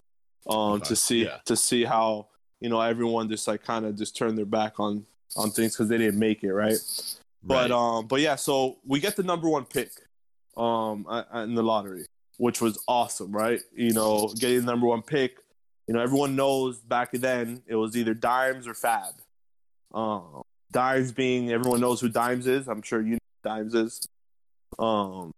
[0.49, 1.37] Um, to see yeah.
[1.45, 2.27] to see how
[2.61, 5.05] you know everyone just like kind of just turned their back on
[5.35, 6.77] on things because they didn't make it right.
[7.43, 9.91] But um, but yeah, so we get the number one pick,
[10.57, 12.05] um, in the lottery,
[12.37, 13.61] which was awesome, right?
[13.73, 15.37] You know, getting the number one pick.
[15.87, 19.13] You know, everyone knows back then it was either Dimes or Fab.
[19.93, 22.67] Um, Dimes being everyone knows who Dimes is.
[22.67, 24.07] I'm sure you know who Dimes is.
[24.77, 25.31] Um,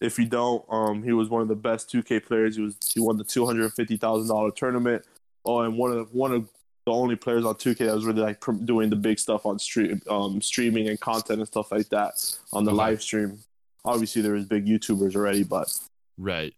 [0.00, 2.56] if you don't, um, he was one of the best 2K players.
[2.56, 5.04] He was he won the two hundred fifty thousand dollar tournament.
[5.44, 6.48] Oh, and one of the, one of
[6.84, 9.58] the only players on 2K that was really like pr- doing the big stuff on
[9.58, 12.12] stream, um, streaming and content and stuff like that
[12.52, 12.76] on the Okay.
[12.78, 13.38] live stream.
[13.84, 15.72] Obviously, there was big YouTubers already, but
[16.18, 16.54] right.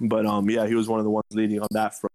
[0.00, 2.12] but um, yeah, he was one of the ones leading on that front.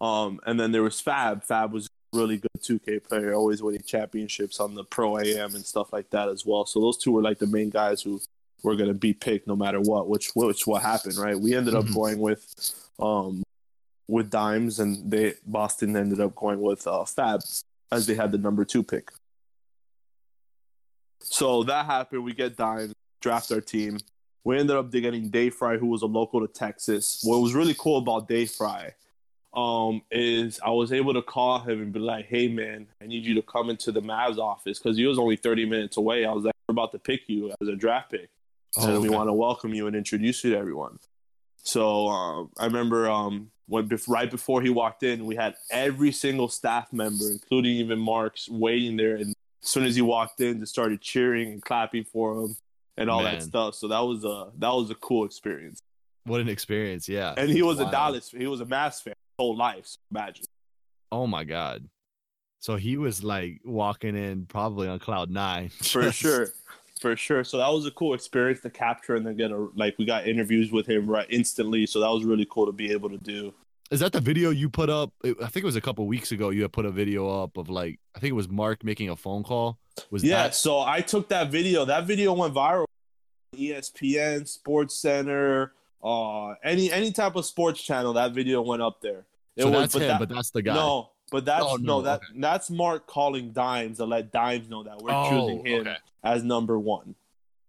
[0.00, 1.42] Um, and then there was Fab.
[1.44, 5.64] Fab was a really good 2K player, always winning championships on the Pro AM and
[5.64, 6.66] stuff like that as well.
[6.66, 8.20] So those two were like the main guys who
[8.62, 10.08] were going to be picked no matter what.
[10.08, 11.38] Which which what happened, right?
[11.38, 11.94] We ended up Mhm.
[11.94, 12.44] going with
[12.98, 13.42] um
[14.08, 17.40] with Dimes, and they Boston ended up going with uh, Fab
[17.92, 19.10] as they had the number two pick.
[21.20, 22.24] So that happened.
[22.24, 23.98] We get Dimes, draft our team.
[24.44, 27.20] We ended up getting Day Fry, who was a local to Texas.
[27.24, 28.92] What was really cool about Day Fry
[29.54, 33.24] um, is I was able to call him and be like, "Hey, man, I need
[33.24, 36.24] you to come into the Mavs office because he was only 30 minutes away.
[36.24, 38.28] I was like, we're about to pick you as a draft pick,
[38.76, 40.98] Oh, and we want to welcome you and introduce you to everyone."
[41.56, 46.48] So um, I remember um, when right before he walked in, we had every single
[46.48, 49.16] staff member, including even Marks, waiting there.
[49.16, 52.56] And as soon as he walked in, they started cheering and clapping for him
[52.96, 53.38] and all Man.
[53.38, 53.74] that stuff.
[53.74, 55.80] So that was a that was a cool experience.
[56.24, 57.08] What an experience.
[57.08, 57.34] Yeah.
[57.36, 59.86] And he was a Dallas, he was a Mavs fan his whole life.
[59.86, 60.44] So imagine.
[61.12, 61.88] Oh my God.
[62.60, 65.68] So he was like walking in probably on cloud nine.
[65.68, 66.48] for sure
[67.00, 69.94] for sure so that was a cool experience to capture and then get a like
[69.98, 73.10] we got interviews with him right instantly so that was really cool to be able
[73.10, 73.52] to do
[73.90, 75.12] Is that the video you put up?
[75.24, 76.50] I think it was a couple weeks ago.
[76.50, 79.16] You had put a video up of like I think it was Mark making a
[79.16, 79.78] phone call.
[80.10, 82.84] Was yeah that so i took that video that video went viral
[83.54, 85.72] espn sports center
[86.04, 89.24] uh any any type of sports channel that video went up there
[89.56, 90.74] It so was- that's him, that- but that's the guy.
[90.74, 92.40] no but that's Oh, no, no, that okay.
[92.40, 95.96] that's mark calling dimes to let dimes know that we're Oh, choosing him okay.
[96.24, 97.14] as number one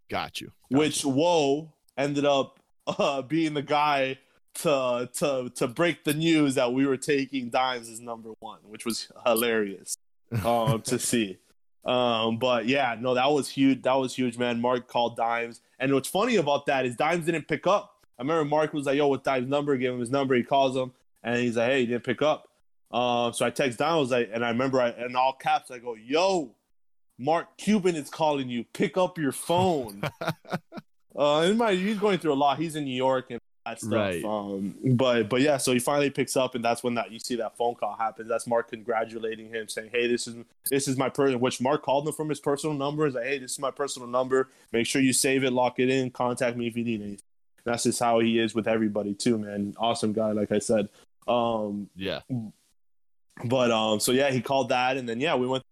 [0.10, 0.52] Got you.
[0.72, 4.20] Got which Whoa ended up uh, being the guy
[4.56, 8.86] to to to break the news that we were taking Dimes as number one, which
[8.86, 9.98] was hilarious
[10.46, 11.38] um, to see.
[11.86, 13.84] Um, but yeah, no, that was huge.
[13.84, 14.60] That was huge, man.
[14.62, 17.94] Mark called Dimes, and what's funny about that is Dimes didn't pick up.
[18.18, 20.34] I remember Mark was like, "Yo, what Dimes' number?" Give him his number.
[20.36, 20.92] He calls him,
[21.24, 22.47] and he's like, "Hey, he didn't pick up."
[22.92, 25.96] Um, so I text Dimes, like, and I remember I, in all caps, I go,
[25.96, 26.56] "Yo,
[27.18, 28.64] Mark Cuban is calling you.
[28.74, 30.02] Pick up your phone."
[31.16, 32.60] uh, and my, he's going through a lot.
[32.60, 33.92] He's in New York and that stuff.
[33.92, 34.24] Right.
[34.24, 37.36] Um, but but yeah, so he finally picks up, and that's when that you see
[37.36, 38.30] that phone call happens.
[38.30, 40.36] That's Mark congratulating him, saying, "Hey, this is
[40.70, 43.06] this is my person." Which Mark called him from his personal number.
[43.06, 44.50] Is like, "Hey, this is my personal number.
[44.72, 46.12] Make sure you save it, lock it in.
[46.12, 47.22] Contact me if you need anything."
[47.66, 49.76] That's just how he is with everybody too, man.
[49.78, 50.88] Awesome guy, like I said.
[51.28, 52.22] Um, yeah.
[53.46, 55.64] But um, so yeah, he called that, and then yeah, we went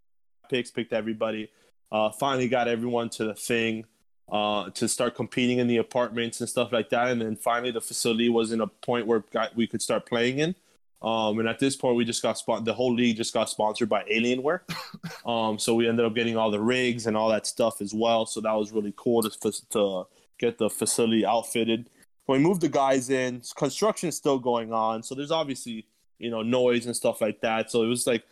[0.49, 1.49] picks, picked everybody.
[1.91, 3.85] Uh, finally got everyone to the thing
[4.31, 7.09] uh, to start competing in the apartments and stuff like that.
[7.09, 10.39] And then finally, the facility was in a point where got, we could start playing
[10.39, 10.55] in.
[11.01, 13.89] Um, and at this point, we just got spon- the whole league just got sponsored
[13.89, 14.61] by Alienware.
[15.25, 18.25] um, so we ended up getting all the rigs and all that stuff as well.
[18.25, 20.07] So that was really cool to, to
[20.39, 21.89] get the facility outfitted.
[22.25, 25.03] When we moved the guys in, construction is still going on.
[25.03, 25.85] So there's obviously
[26.19, 27.71] you know noise and stuff like that.
[27.71, 28.23] So it was like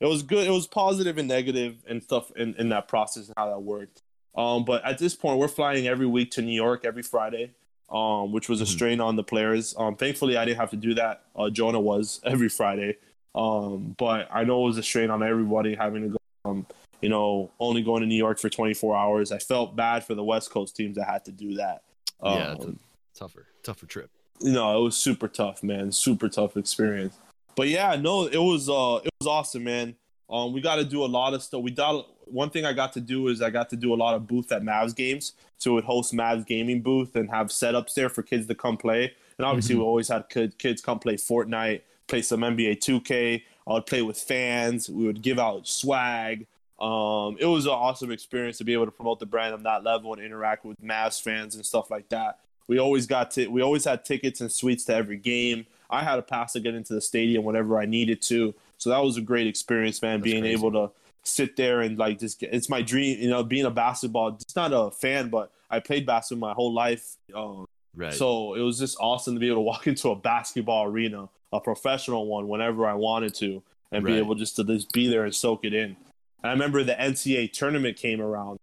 [0.00, 0.46] it was good.
[0.46, 4.02] It was positive and negative and stuff in, in that process and how that worked.
[4.36, 7.52] Um, but at this point, we're flying every week to New York every Friday,
[7.90, 8.68] um, which was a Mhm.
[8.68, 9.74] strain on the players.
[9.78, 11.22] Um, thankfully, I didn't have to do that.
[11.34, 12.96] Uh, Jonah was every Friday,
[13.34, 16.16] um, but I know it was a strain on everybody having to go.
[16.44, 16.66] Um,
[17.02, 19.32] you know, only going to New York for 24 hours.
[19.32, 21.82] I felt bad for the West Coast teams that had to do that.
[22.22, 22.52] yeah.
[22.58, 22.78] Um,
[23.14, 24.10] tougher, tougher trip.
[24.40, 25.92] you know, it was super tough, man.
[25.92, 27.16] Super tough experience.
[27.56, 29.96] But yeah, no, it was uh it was awesome, man.
[30.30, 31.62] Um we got to do a lot of stuff.
[31.62, 34.14] We got one thing I got to do is I got to do a lot
[34.14, 35.32] of booth at Mavs games.
[35.58, 39.12] So would host Mavs gaming booth and have setups there for kids to come play.
[39.38, 39.78] And obviously Mhm.
[39.78, 43.42] we always had kid, kids come play Fortnite, play some NBA 2K.
[43.68, 44.88] I would play with fans.
[44.90, 46.46] We would give out swag.
[46.80, 49.82] Um, it was an awesome experience to be able to promote the brand on that
[49.82, 52.38] level and interact with Mavs fans and stuff like that.
[52.68, 55.66] We always got to, we always had tickets and suites to every game.
[55.90, 58.54] I had a pass to get into the stadium whenever I needed to.
[58.78, 60.20] So that was a great experience, man.
[60.20, 60.54] That's being crazy.
[60.54, 60.90] able to
[61.22, 64.32] sit there and like just get, it's my dream, you know, being a basketball.
[64.32, 67.16] Just not a fan, but I played basketball my whole life.
[67.34, 67.66] Um,
[67.98, 68.12] Right.
[68.12, 71.60] so it was just awesome to be able to walk into a basketball arena, a
[71.60, 75.34] professional one, whenever I wanted to, and be able just to just be there and
[75.34, 75.96] soak it in.
[76.42, 78.58] And I remember the NCAA tournament came around,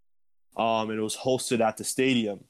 [0.55, 2.43] um, and it was hosted at the stadium.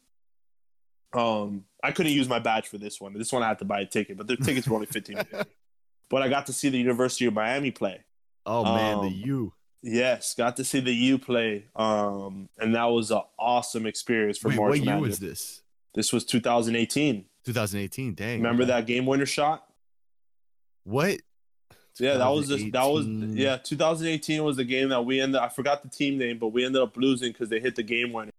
[1.13, 3.13] Um, I couldn't use my badge for this one.
[3.13, 5.17] This one I had to buy a ticket, but the tickets were only fifteen.
[6.09, 8.01] but I got to see the University of Miami play.
[8.45, 9.53] oh man, the um, U.
[9.81, 14.47] Yes, got to see the U play, um, and that was an awesome experience for
[14.47, 15.61] Wait, March what year was this?
[15.93, 17.25] This was 2018.
[17.45, 18.13] 2018.
[18.15, 18.37] Dang.
[18.37, 18.71] Remember okay.
[18.71, 19.65] that game winner shot?
[20.85, 21.19] What?
[21.99, 23.57] Yeah, that was just that was yeah.
[23.57, 25.39] 2018 was the game that we ended.
[25.39, 28.11] I forgot the team name, but we ended up losing because they hit the game
[28.11, 28.31] winner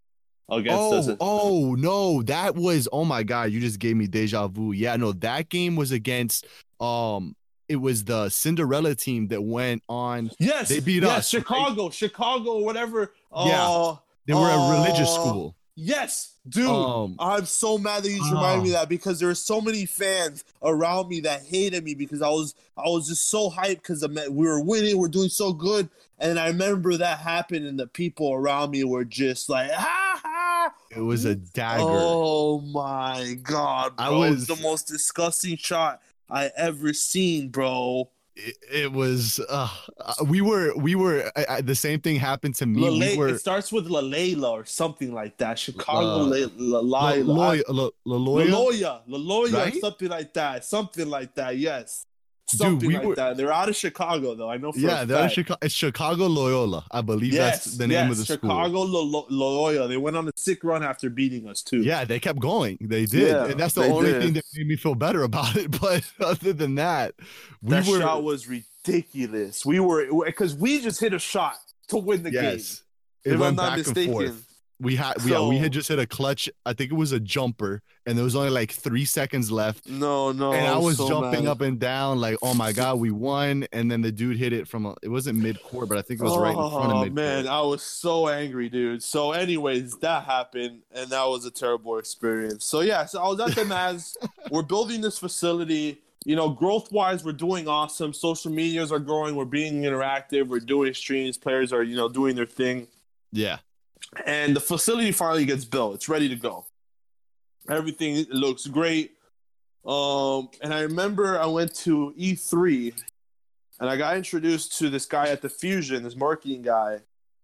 [0.48, 1.16] against us.
[1.20, 4.72] Oh, oh no, that was oh my god, you just gave me deja vu.
[4.72, 6.46] Yeah, no, that game was against
[6.80, 7.34] um
[7.68, 11.40] it was the Cinderella team that went on yes, they beat yes, us, right?
[11.40, 13.12] Chicago, Chicago, whatever.
[13.34, 13.66] Yeah.
[13.66, 15.56] Uh, they were a religious Oh, school.
[15.76, 16.66] Yes, dude.
[16.68, 18.74] Um I'm so mad that you just reminded me Oh.
[18.74, 22.28] of that because there were so many fans around me that hated me because I
[22.28, 26.38] was I was just so hyped because we were winning, we're doing so good, and
[26.38, 30.33] I remember that happened, and the people around me were just like, ha ha.
[30.96, 31.84] It was a dagger.
[31.86, 34.04] Oh my god, bro.
[34.06, 38.10] I was- the most disgusting shot I ever seen, bro.
[38.36, 39.68] It, it was uh,
[40.26, 41.30] we were we were
[41.62, 42.80] the same thing happened to me.
[42.80, 45.56] Lale- we were it starts with Lalela or something like that.
[45.56, 47.12] Chicago Uh, La- La- La-
[47.62, 47.62] Loya-
[48.04, 48.48] Laloya?
[48.48, 51.58] Laloya, Laloya, something like that, something like that.
[51.58, 52.06] Yes,
[52.52, 53.36] Dude, we like were- that.
[53.36, 54.50] They're out of Chicago, though.
[54.50, 55.34] I know for Yeah, they're fact.
[55.34, 56.84] Chicago, it's Chicago Loyola.
[56.90, 58.50] I believe yes, that's the name yes, of the school.
[58.50, 59.88] Chicago Lo- Loyola.
[59.88, 61.80] They went on a sick run after beating us too.
[61.82, 62.78] Yeah, they kept going.
[62.80, 63.28] They did.
[63.28, 64.22] Yeah, and that's the only did.
[64.22, 65.70] thing that made me feel better about it.
[65.80, 67.14] But other than that,
[67.62, 69.64] we that were shot was ridiculous.
[69.66, 71.56] We were because we just hit a shot
[71.88, 72.56] to win the game.
[72.56, 72.82] It
[73.24, 74.12] If I'm not back and mistaken.
[74.12, 74.53] forth.
[74.84, 76.50] We had we, yeah, we had just hit a clutch.
[76.66, 79.88] I think it was a jumper, and there was only like three seconds left.
[79.88, 80.52] No, no.
[80.52, 81.50] and I was so jumping mad.
[81.50, 83.66] up and down, like, oh my god, we won!
[83.72, 86.20] And then the dude hit it from a, it wasn't mid court, but I think
[86.20, 89.02] it was right in front of Oh man, I was so angry, dude.
[89.02, 92.66] So, anyways, that happened, and that was a terrible experience.
[92.66, 94.16] So yeah, so I was at the Mavs.
[94.50, 96.02] we're building this facility.
[96.26, 98.12] You know, growth wise, we're doing awesome.
[98.12, 99.34] Social medias are growing.
[99.34, 100.46] We're being interactive.
[100.46, 101.36] We're doing streams.
[101.38, 102.88] Players are, you know, doing their thing.
[103.30, 103.58] Yeah,
[104.26, 105.94] and the facility finally gets built.
[105.94, 106.66] It's ready to go.
[107.68, 109.12] Everything looks great.
[109.84, 112.94] Um, and I remember I went to E3
[113.80, 117.00] and I got introduced to this guy at the Fusion, this marketing guy.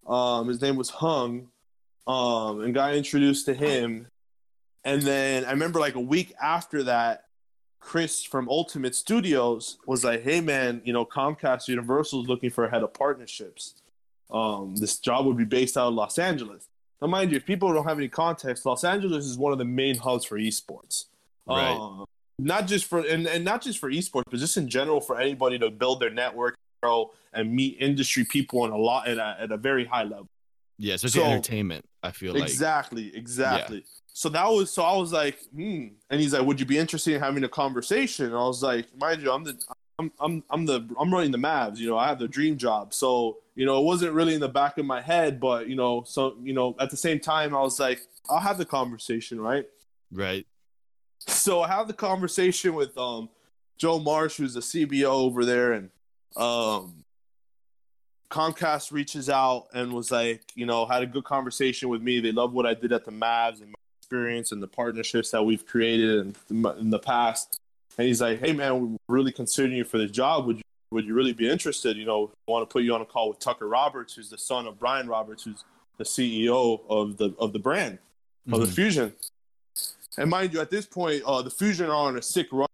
[0.06, 1.48] Um, his name was Hung.
[2.06, 4.06] Um, and got introduced to him.
[4.84, 7.24] And then I remember like a week after that,
[7.78, 12.64] Chris from Ultimate Studios was like, "Hey man, you know Comcast Universal is looking for
[12.64, 13.79] a head of partnerships.
[14.32, 16.66] Um, this job would be based out of Los Angeles.
[17.00, 19.64] Now, mind you, if people don't have any context, Los Angeles is one of the
[19.64, 21.06] main hubs for esports.
[21.46, 21.70] Right.
[21.70, 22.04] Um,
[22.38, 25.58] not just for and, and not just for esports, but just in general for anybody
[25.58, 29.52] to build their network, grow, and meet industry people on a lot at a, at
[29.52, 30.28] a very high level.
[30.78, 31.84] Yeah, especially So- entertainment.
[32.02, 33.84] I feel like Exactly, exactly.
[34.06, 35.88] So that was so I was like, hmm.
[36.08, 38.26] And he's like, Would you be interested in having a conversation?
[38.26, 39.58] And I was like, mind you, I'm the
[39.98, 42.94] I'm I'm I'm the I'm running the Mavs, you know, I have the dream job.
[42.94, 46.02] So, you know, it wasn't really in the back of my head, but you know,
[46.06, 49.66] so you know, at the same time I was like, I'll have the conversation, right?
[50.10, 50.46] right.
[51.26, 53.28] So I have the conversation with um
[53.76, 55.90] Joe Marsh, who's the CBO over there, and
[56.36, 57.04] um
[58.30, 62.18] Comcast reaches out and was like, you know, had a good conversation with me.
[62.18, 65.44] They love what I did at the Mavs and my experience and the partnerships that
[65.44, 67.60] we've created in, in the past.
[67.98, 70.46] And he's like, hey man, we're really considering you for this job.
[70.46, 71.96] Would you would you really be interested?
[71.96, 74.38] You know, I want to put you on a call with Tucker Roberts, who's the
[74.38, 75.64] son of Brian Roberts, who's
[75.98, 77.98] the CEO of the of the brand
[78.52, 78.74] of the Mhm.
[78.74, 79.14] Fusion.
[80.18, 82.66] And mind you, at this point, uh, the Fusion are on a sick run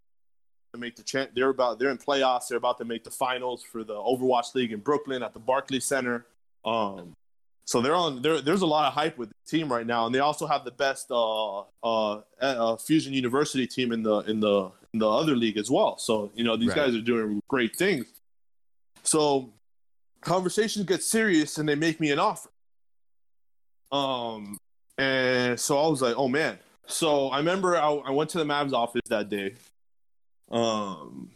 [0.72, 1.32] to make the champ.
[1.34, 2.48] They're about they're in playoffs.
[2.48, 5.84] They're about to make the finals for the Overwatch League in Brooklyn at the Barclays
[5.84, 6.26] Center.
[6.64, 7.12] Um,
[7.66, 8.22] so they're on.
[8.22, 10.64] There, there's a lot of hype with the team right now, and they also have
[10.64, 15.36] the best uh, uh, uh, Fusion University team in the in the in the other
[15.36, 15.98] league as well.
[15.98, 16.76] So you know these Right.
[16.86, 18.06] guys are doing great things.
[19.02, 19.52] So
[20.22, 22.48] conversations get serious, and they make me an offer.
[23.92, 24.58] Um,
[24.98, 26.58] and so I was like, oh man.
[26.88, 29.54] So I remember I, I went to the Mavs office that day.
[30.52, 31.30] Um,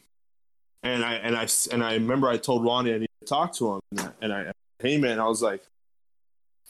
[0.85, 3.75] and I and I and I remember I told Ronnie I need to talk to
[3.75, 5.63] him, and I, and I hey man, I was like,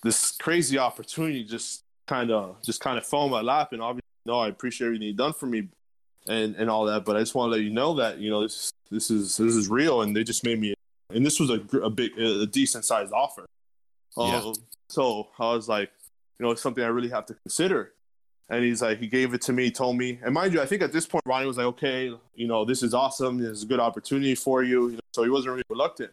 [0.03, 4.03] this crazy opportunity just kind of just kind of fell in my lap, and obviously,
[4.27, 5.69] no, I appreciate everything you've done for me,
[6.29, 8.43] and and all that, but I just want to let you know that you know
[8.43, 10.75] this this is this is real, and they just made me,
[11.13, 13.47] and this was a, a big a decent sized offer.
[14.17, 14.43] Yeah.
[14.45, 14.55] Um,
[14.89, 15.91] so I was like,
[16.39, 17.93] you know, it's something I really have to consider.
[18.49, 20.83] And he's like, he gave it to me, told me, and mind you, I think
[20.83, 23.67] at this point Ronnie was like, okay, you know, this is awesome, this is a
[23.67, 24.89] good opportunity for you.
[24.89, 26.11] you know, so he wasn't really reluctant.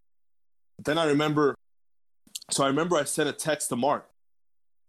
[0.78, 1.56] But then I remember,
[2.52, 4.08] so I remember I sent a text to Mark,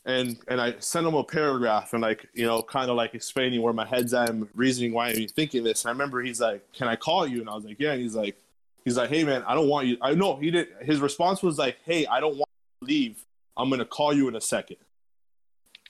[0.05, 3.63] and and I sent him a paragraph and like you know, kind of like explaining
[3.63, 5.85] where my head's at and reasoning why I'm thinking this.
[5.85, 7.41] And I remember he's like, can I call you?
[7.41, 7.93] And I was like, yeah.
[7.93, 8.37] And he's like,
[8.85, 9.99] he's like, hey man, I don't want you.
[10.01, 10.69] I know he did.
[10.83, 12.49] His response was like, hey, I don't want
[12.81, 13.25] you to leave.
[13.57, 14.77] I'm gonna call you in a second.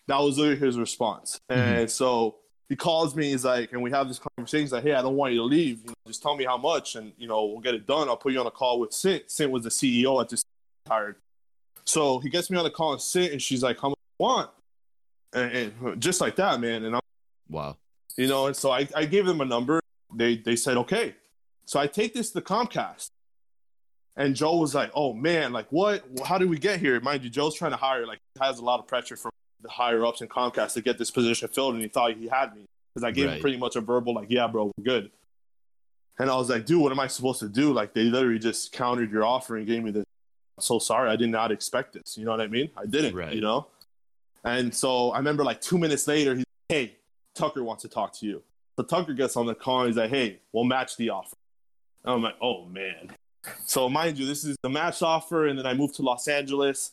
[0.07, 1.39] That was literally his response.
[1.51, 1.61] Mm-hmm.
[1.61, 2.37] And so
[2.69, 3.31] he calls me.
[3.31, 4.65] He's like, and we have this conversation.
[4.65, 5.81] He's like, hey, I don't want you to leave.
[5.83, 8.09] You know, just tell me how much, and you know, we'll get it done.
[8.09, 9.31] I'll put you on a call with Cynt.
[9.31, 10.45] Cynt was the CEO at this
[10.87, 11.17] tired.
[11.89, 14.25] So he gets me on the call and Cynt, and she's like, how much do
[14.25, 14.51] you want?
[15.33, 16.85] And, and just like that, man.
[16.85, 17.01] And I'm
[17.49, 17.79] Wow.
[18.19, 19.81] you know, and so I, I gave them a number.
[20.15, 21.15] They they said okay.
[21.65, 23.09] So I take this to Comcast,
[24.17, 26.05] and Joe was like, "Oh man, like what?
[26.27, 28.07] How did we get here?" Mind you, Joe's trying to hire.
[28.07, 29.31] Like, he has a lot of pressure from
[29.63, 32.55] the higher ups in Comcast to get this position filled, and he thought he had
[32.55, 33.35] me because I gave Right.
[33.37, 35.11] him pretty much a verbal like, "Yeah, bro, we're good."
[36.19, 38.73] And I was like, "Dude, what am I supposed to do?" Like, they literally just
[38.73, 40.05] countered your offer and gave me this.
[40.59, 42.17] So sorry, I did not expect this.
[42.19, 42.71] You know what I mean?
[42.77, 43.15] I didn't.
[43.15, 43.33] Right.
[43.33, 43.67] You know.
[44.45, 46.97] And so I remember like two minutes later, he's hey,
[47.35, 48.43] Tucker wants to talk to you.
[48.77, 51.35] So Tucker gets on the call and he's like, hey, we'll match the offer.
[52.05, 53.11] And I'm like, oh man.
[53.67, 56.93] So mind you, this is the match offer, and then I moved to Los Angeles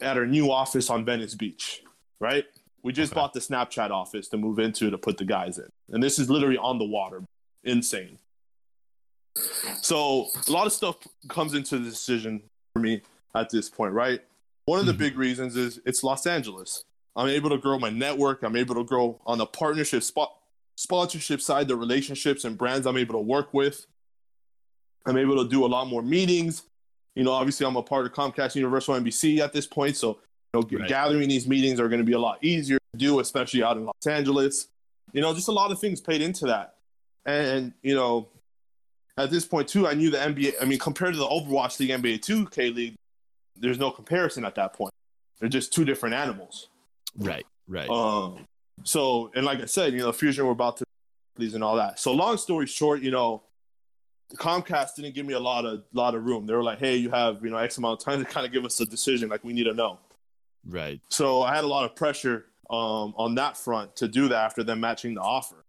[0.00, 1.82] at our new office on Venice Beach,
[2.20, 2.44] right?
[2.82, 3.20] We just Okay.
[3.20, 5.68] bought the Snapchat office to move into to put the guys in.
[5.90, 7.22] And this is literally on the water.
[7.64, 8.18] Insane.
[9.82, 10.96] So a lot of stuff
[11.28, 12.42] comes into the decision
[12.78, 13.02] me
[13.34, 14.20] at this point, right?
[14.66, 14.98] One of the Mhm.
[14.98, 16.84] big reasons is it's Los Angeles.
[17.16, 18.42] I'm able to grow my network.
[18.42, 20.34] I'm able to grow on the partnership spot
[20.76, 23.86] sponsorship side, the relationships and brands I'm able to work with.
[25.06, 26.62] I'm able to do a lot more meetings.
[27.16, 30.18] You know, obviously I'm a part of Comcast Universal NBC at this point, so
[30.54, 30.88] you know, Right.
[30.88, 33.86] gathering these meetings are going to be a lot easier to do, especially out in
[33.86, 34.68] Los Angeles.
[35.12, 36.76] You know, just a lot of things played into that.
[37.26, 38.28] And you know,
[39.18, 40.54] at this point too, I knew the NBA.
[40.60, 42.94] I mean, compared to the Overwatch League, NBA 2K League,
[43.56, 44.92] there's no comparison at that point.
[45.40, 46.68] They're just two different animals.
[47.16, 47.46] Right.
[47.66, 47.88] Right.
[47.88, 48.46] Um,
[48.84, 50.84] so, and like I said, you know, Fusion were about to
[51.36, 51.98] please and all that.
[51.98, 53.42] So, long story short, you know,
[54.36, 56.46] Comcast didn't give me a lot of lot of room.
[56.46, 58.52] They were like, "Hey, you have you know X amount of time to kind of
[58.52, 59.28] give us a decision.
[59.28, 59.98] Like, we need to know."
[60.66, 61.00] Right.
[61.08, 64.62] So I had a lot of pressure um, on that front to do that after
[64.62, 65.64] them matching the offer.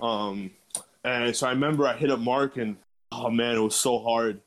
[0.00, 0.52] Um,
[1.04, 2.76] and so I remember I hit up Mark and
[3.10, 4.40] oh man, it was so hard.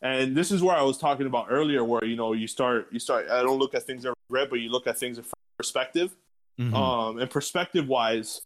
[0.00, 2.98] And this is where I was talking about earlier, where you know you start you
[2.98, 3.28] start.
[3.30, 5.24] I don't look at things as regret, but you look at things in
[5.56, 6.14] perspective.
[6.58, 6.74] Mhm.
[6.74, 8.42] Um, and perspective wise,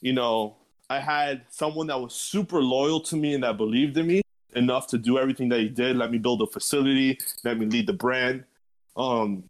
[0.00, 0.56] you know,
[0.90, 4.22] I had someone that was super loyal to me and that believed in me
[4.54, 5.96] enough to do everything that he did.
[5.96, 8.44] Let me build a facility, let me lead the brand.
[8.96, 9.44] Um,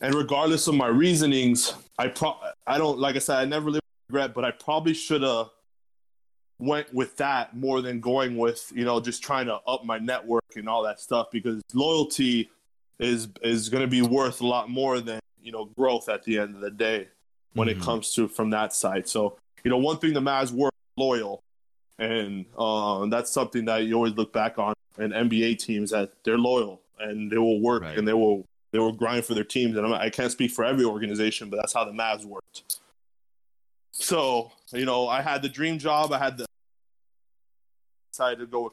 [0.00, 3.82] and regardless of my reasonings, I pro I don't like I said I never live
[3.82, 5.48] with regret, but I probably should have
[6.58, 10.44] went with that more than going with you know just trying to up my network
[10.56, 12.50] and all that stuff because loyalty
[12.98, 16.38] is is going to be worth a lot more than you know growth at the
[16.38, 17.06] end of the day
[17.54, 17.82] when it Mhm.
[17.82, 19.08] comes to from that side.
[19.08, 21.40] So you know one thing the Mavs were loyal,
[21.98, 26.38] and uh, that's something that you always look back on in NBA teams that they're
[26.38, 27.96] loyal and they will work Right.
[27.96, 29.76] and they will they will grind for their teams.
[29.76, 32.80] And I'm, I can't speak for every organization, but that's how the Mavs worked.
[34.00, 36.12] So you know I had the dream job.
[36.12, 36.46] I had the
[38.12, 38.72] decided to go with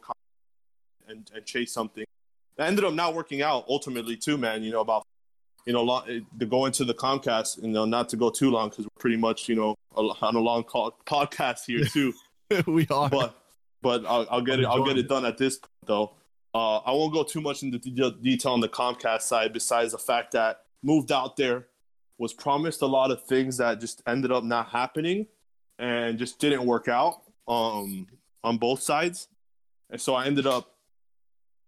[1.07, 2.03] and, and chase something.
[2.03, 4.63] It ended up not working out ultimately too, man.
[4.63, 5.03] You know about
[5.65, 6.05] you know lo-
[6.39, 7.61] to go into the Comcast.
[7.61, 10.39] You know not to go too long because we're pretty much you know on a
[10.39, 12.13] long call, podcast here too.
[12.67, 13.09] we are.
[13.09, 13.41] but
[13.82, 14.65] but I'll, I'll get it.
[14.65, 16.11] I'll get it done at this point though.
[16.53, 19.51] Uh, I won't go too much into detail on the Comcast side.
[19.53, 21.67] Besides the fact that moved out there,
[22.18, 25.28] was promised a lot of things that just ended up not happening,
[25.80, 28.07] and just didn't work out um,
[28.43, 29.28] on both sides.
[29.89, 30.74] And so I ended up,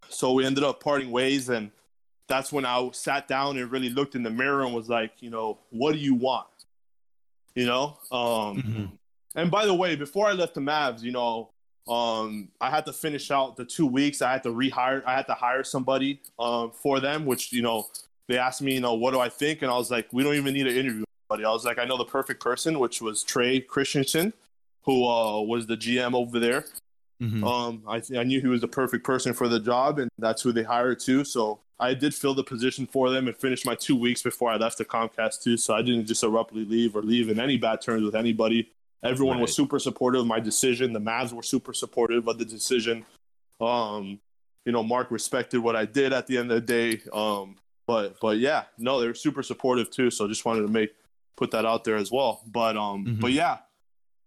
[0.09, 1.71] so we ended up parting ways, and
[2.27, 5.29] that's when I sat down and really looked in the mirror and was like, you
[5.29, 6.47] know, what do you want?
[7.55, 8.91] You know, um, Mhm.
[9.35, 11.49] and by the way, before I left the Mavs, you know,
[11.87, 14.21] um, I had to finish out the two weeks.
[14.21, 15.03] I had to rehire.
[15.05, 17.87] I had to hire somebody um, for them, which you know,
[18.27, 20.35] they asked me, you know, what do I think, and I was like, we don't
[20.35, 21.45] even need to interview anybody.
[21.45, 24.33] I was like, I know the perfect person, which was Trey Christensen,
[24.83, 26.65] who uh, was the GM over there.
[27.21, 27.43] Mhm.
[27.43, 30.51] Um, I, I knew he was the perfect person for the job, and that's who
[30.51, 31.23] they hired too.
[31.23, 34.57] So I did fill the position for them and finished my two weeks before I
[34.57, 35.57] left the Comcast too.
[35.57, 38.69] So I didn't just abruptly leave or leave in any bad terms with anybody.
[39.03, 40.91] Everyone was super supportive of my decision.
[40.91, 43.05] The Mavs were super supportive of the decision.
[43.61, 44.19] Um,
[44.65, 47.01] you know, Mark respected what I did at the end of the day.
[47.13, 47.55] Um,
[47.87, 50.11] but but yeah, no, they were super supportive too.
[50.11, 50.91] So just wanted to make
[51.37, 52.41] put that out there as well.
[52.47, 53.21] But um, Mhm.
[53.21, 53.59] but yeah,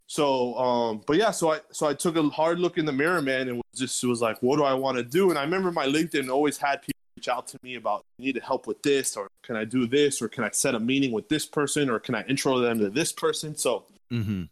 [0.06, 3.22] so um, but yeah, so I so I took a hard look in the mirror,
[3.22, 5.30] man, and was just was like, what do I want to do?
[5.30, 8.66] And I remember my LinkedIn always had people reach out to me about need help
[8.66, 11.44] with this, or can I do this, or can I set a meeting with this
[11.46, 13.56] person, or can I intro them to this person?
[13.56, 14.48] So Mhm.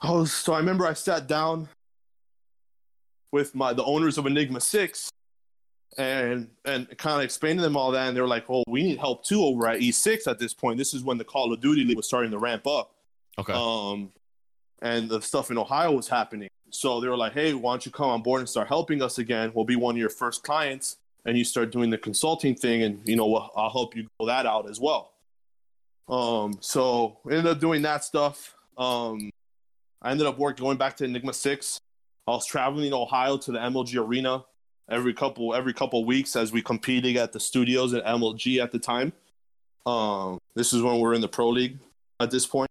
[0.00, 1.68] I was so I remember I sat down
[3.32, 5.10] with my the owners of Enigma Six
[5.98, 8.82] and and kind of explained to them all that and they were like, "Well, we
[8.82, 10.78] need help too over at E6 at this point.
[10.78, 12.92] This is when the Call of Duty League was starting to ramp up."
[13.38, 13.52] Okay.
[13.52, 14.12] Um
[14.82, 16.48] and the stuff in Ohio was happening.
[16.70, 19.18] So they were like, "Hey, why don't you come on board and start helping us
[19.18, 19.52] again?
[19.54, 23.00] We'll be one of your first clients." And you start doing the consulting thing, and
[23.08, 25.12] you know we'll- I'll help you go that out as well.
[26.08, 28.54] Um, so ended up doing that stuff.
[28.76, 29.30] Um,
[30.02, 31.80] I ended up working going back to Enigma Six.
[32.26, 34.44] I was traveling to Ohio to the MLG Arena
[34.90, 38.78] every couple every couple weeks as we competed at the studios at MLG at the
[38.78, 39.12] time.
[39.86, 41.78] Um, this is when we're in the pro league
[42.20, 42.70] at this point.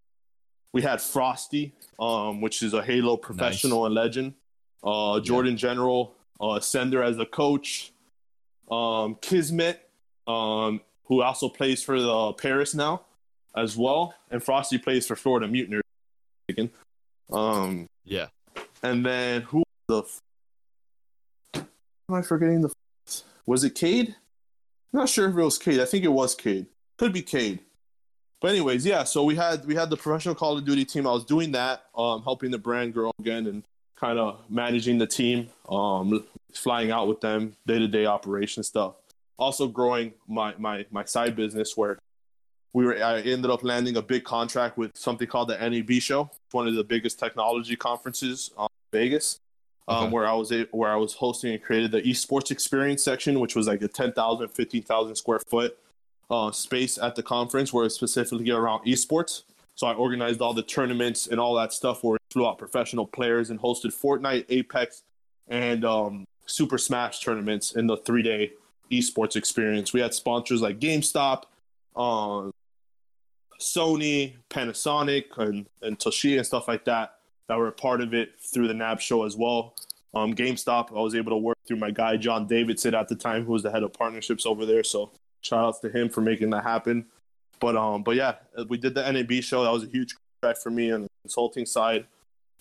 [0.71, 4.33] We had Frosty, um, which is a Halo professional and legend.
[4.83, 7.91] Uh, Jordan General, uh, Sender as a coach.
[8.71, 9.87] Um, Kismet,
[10.25, 13.01] um, who also plays for the Paris now,
[13.55, 15.83] as well, and Frosty plays for Florida Mutineers.
[17.31, 18.27] Um, yeah.
[18.81, 20.03] and then who the
[22.13, 22.71] am I forgetting the
[23.45, 24.15] was it Cade?
[24.93, 25.79] I'm not sure if it was Cade.
[25.79, 26.67] I think it was Cade.
[26.97, 27.59] Could be Cade.
[28.39, 29.03] But anyways, yeah.
[29.03, 31.07] So we had we had the professional Call of Duty team.
[31.07, 33.63] I was doing that, um, helping the brand grow again, and
[33.95, 38.95] kind of managing the team, um, flying out with them, day to day operation stuff.
[39.37, 41.97] Also growing my my my side business where
[42.73, 46.29] we were I ended up landing a big contract with something called the NAB show,
[46.51, 49.39] one of the biggest technology conferences in Vegas.
[49.87, 50.13] Um, Okay.
[50.13, 53.53] where I was a, where I was hosting and created the esports experience section, which
[53.55, 55.77] was like a 10,000, 15,000 square foot
[56.29, 59.43] uh, space at the conference where it's specifically around esports.
[59.75, 63.05] So I organized all the tournaments and all that stuff where we flew out professional
[63.05, 65.03] players and hosted Fortnite, Apex,
[65.49, 68.53] and um, Super Smash tournaments in the three day
[68.91, 69.91] esports experience.
[69.91, 71.43] We had sponsors like GameStop,
[71.95, 72.53] um,
[73.59, 77.15] Sony, Panasonic, and, and Toshiba and stuff like that
[77.47, 79.75] that were a part of it through the NAB show as well.
[80.13, 83.45] Um, GameStop, I was able to work through my guy John Davidson at the time,
[83.45, 84.83] who was the head of partnerships over there.
[84.83, 87.05] So shout outs to him for making that happen.
[87.59, 88.35] But um, but yeah,
[88.67, 89.63] we did the NAB show.
[89.63, 92.05] That was a huge contract for me on the consulting side.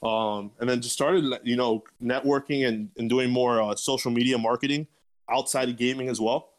[0.02, 4.36] Um, and then just started, you know, networking and, and doing more uh, social media
[4.36, 4.88] marketing
[5.30, 6.50] outside of gaming as well.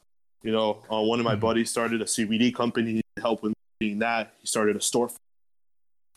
[0.44, 1.42] You know, uh, one of my mm-hmm.
[1.42, 4.34] buddies started a CBD company to help with that.
[4.40, 5.10] He started a store.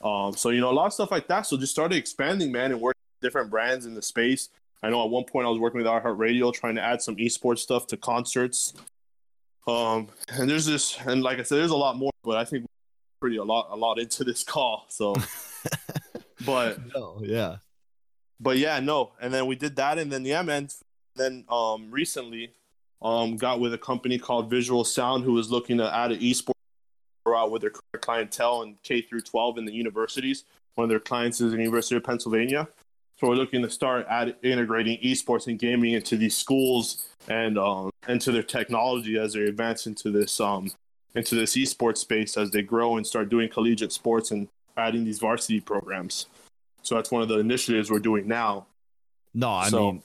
[0.03, 1.47] Um, so you know, a lot of stuff like that.
[1.47, 4.49] So just started expanding, man, and working with different brands in the space.
[4.83, 7.59] I know at one point I was working with iHeartRadio, trying to add some esports
[7.59, 8.75] stuff to concerts.
[9.67, 12.67] Um, and there's this, and like I said, there's a lot more, but I think
[13.21, 14.85] pretty a lot, a lot into this call.
[14.89, 15.17] So,
[16.47, 17.57] but no, yeah,
[18.39, 19.13] but yeah, no.
[19.21, 20.69] And then we did that, and then yeah, man.
[21.17, 22.53] Then um, recently,
[23.01, 26.53] um, got with a company called Visual Sound, who was looking to add an esports
[27.35, 30.45] out with their clientele in K through 12 in the universities.
[30.75, 32.69] One of their clients is the University of Pennsylvania.
[33.19, 37.91] So we're looking to start add, integrating esports and gaming into these schools and um,
[38.09, 40.71] into their technology as they advance into this um,
[41.15, 45.19] into this esports space as they grow and start doing collegiate sports and adding these
[45.19, 46.27] varsity programs.
[46.83, 48.67] So that's one of the initiatives we're doing now.
[49.33, 50.03] No, I so, mean,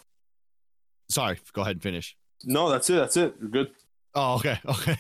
[1.10, 2.16] sorry, go ahead and finish.
[2.46, 2.96] No, that's it.
[2.96, 3.36] That's it.
[3.40, 3.72] You're good.
[4.16, 4.98] Oh, okay, okay.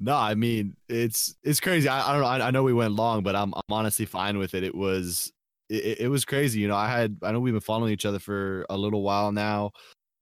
[0.00, 1.88] No, I mean it's it's crazy.
[1.88, 2.26] I, I don't know.
[2.26, 4.62] I, I, know we went long, but I'm I'm honestly fine with it.
[4.62, 5.32] It was
[5.68, 6.60] it, it was crazy.
[6.60, 9.32] You know, I had I know we've been following each other for a little while
[9.32, 9.72] now.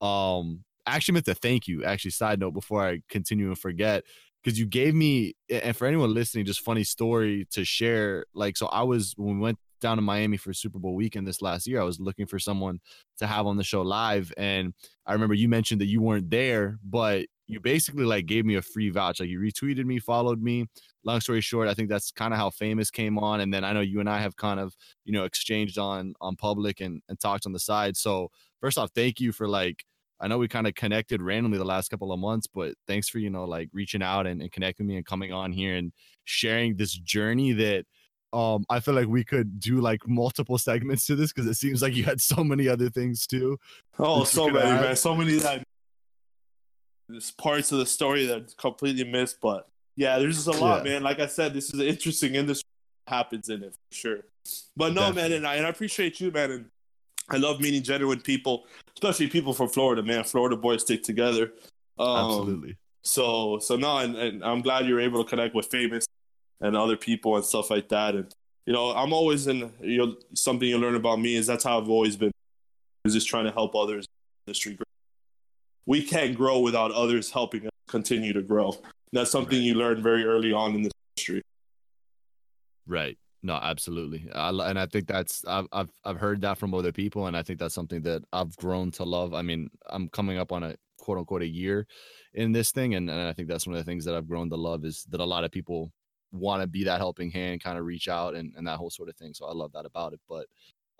[0.00, 1.84] Um, actually meant to thank you.
[1.84, 4.04] Actually, side note before I continue and forget,
[4.42, 8.24] because you gave me and for anyone listening, just funny story to share.
[8.34, 11.42] Like, so I was when we went down to Miami for Super Bowl weekend this
[11.42, 11.80] last year.
[11.82, 12.80] I was looking for someone
[13.18, 14.72] to have on the show live, and
[15.04, 18.62] I remember you mentioned that you weren't there, but you basically like gave me a
[18.62, 19.20] free vouch.
[19.20, 20.66] Like you retweeted me, followed me.
[21.04, 23.40] Long story short, I think that's kind of how famous came on.
[23.40, 24.74] And then I know you and I have kind of,
[25.04, 27.96] you know, exchanged on on public and, and talked on the side.
[27.96, 28.30] So
[28.60, 29.84] first off, thank you for like
[30.18, 33.18] I know we kind of connected randomly the last couple of months, but thanks for,
[33.18, 35.92] you know, like reaching out and, and connecting me and coming on here and
[36.24, 37.84] sharing this journey that
[38.32, 41.80] um I feel like we could do like multiple segments to this because it seems
[41.80, 43.56] like you had so many other things too.
[44.00, 44.96] Oh, so many, man.
[44.96, 45.62] So many that
[47.08, 50.92] there's parts of the story that completely missed, but yeah, there's just a lot, yeah.
[50.92, 51.02] man.
[51.02, 52.68] Like I said, this is an interesting industry
[53.06, 54.18] happens in it for sure.
[54.76, 55.22] But no, Definitely.
[55.22, 56.64] man, and I, and I appreciate you, man, and
[57.30, 60.24] I love meeting genuine people, especially people from Florida, man.
[60.24, 61.52] Florida boys stick together.
[61.98, 62.76] Um, Absolutely.
[63.02, 66.06] So, so no, and, and I'm glad you're able to connect with famous
[66.60, 68.14] and other people and stuff like that.
[68.14, 68.32] And
[68.66, 69.70] you know, I'm always in.
[69.80, 72.32] You know, something you learn about me is that's how I've always been.
[73.04, 74.08] Is just trying to help others in
[74.46, 74.76] the industry
[75.86, 78.74] we can't grow without others helping us continue to grow.
[79.12, 79.64] That's something right.
[79.64, 81.42] you learn very early on in this industry.
[82.86, 83.16] Right.
[83.42, 84.28] No, absolutely.
[84.34, 87.42] I, and I think that's I've, I've I've heard that from other people, and I
[87.42, 89.34] think that's something that I've grown to love.
[89.34, 91.86] I mean, I'm coming up on a quote unquote a year
[92.34, 94.50] in this thing, and, and I think that's one of the things that I've grown
[94.50, 95.92] to love is that a lot of people
[96.32, 99.08] want to be that helping hand, kind of reach out and, and that whole sort
[99.08, 99.32] of thing.
[99.32, 100.20] So I love that about it.
[100.28, 100.46] But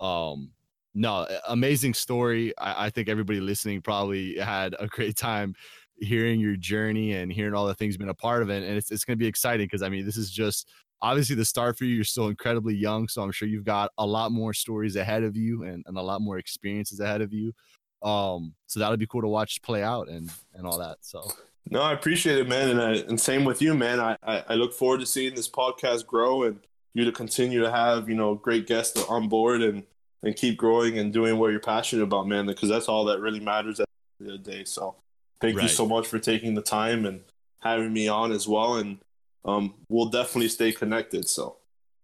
[0.03, 0.51] um,
[0.97, 2.57] no, amazing story.
[2.57, 5.53] I, I, think everybody listening probably had a great time
[5.99, 8.63] hearing your journey and hearing all the things you've been a part of it.
[8.63, 10.67] And it's, it's going to be exciting because, I mean, this is just
[10.99, 11.93] obviously the start for you.
[11.93, 13.07] You're still incredibly young.
[13.07, 16.01] So I'm sure you've got a lot more stories ahead of you and, and a
[16.01, 17.53] lot more experiences ahead of you.
[18.01, 20.97] Um, so that'll be cool to watch play out and, and all that.
[21.01, 21.29] So.
[21.69, 23.99] No, I appreciate it, man, and I, and same with you, man.
[23.99, 26.59] I, I, I look forward to seeing this podcast grow and
[26.93, 29.83] you to continue to have you know great guests on board and
[30.23, 33.39] and keep growing and doing what you're passionate about, man, because that's all that really
[33.39, 33.87] matters at
[34.19, 34.63] the end of the day.
[34.63, 34.95] So
[35.41, 35.63] thank right.
[35.63, 37.21] you so much for taking the time and
[37.61, 38.75] having me on as well.
[38.75, 38.97] And
[39.45, 41.27] um, we'll definitely stay connected.
[41.27, 41.57] So.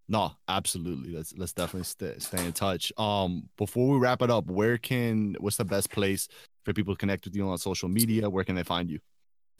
[0.09, 1.16] No, absolutely.
[1.16, 2.91] Let's let's definitely stay stay in touch.
[2.97, 6.28] Um, before we wrap it up, where can what's the best place
[6.66, 8.30] for people to connect with you on social media?
[8.30, 8.99] Where can they find you?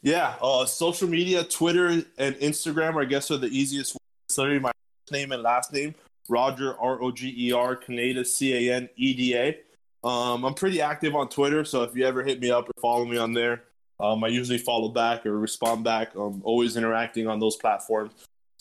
[0.02, 1.88] Yeah, uh, social media, Twitter
[2.18, 3.96] and Instagram, I guess, are the easiest.
[4.36, 4.70] Literally my
[5.10, 5.94] name and last name.
[6.28, 9.58] Roger R O G E R Caneda C A N E D A.
[10.06, 13.04] Um, I'm pretty active on Twitter, so if you ever hit me up or follow
[13.06, 13.64] me on there,
[14.00, 16.14] um, I usually follow back or respond back.
[16.14, 18.12] I'm always interacting on those platforms.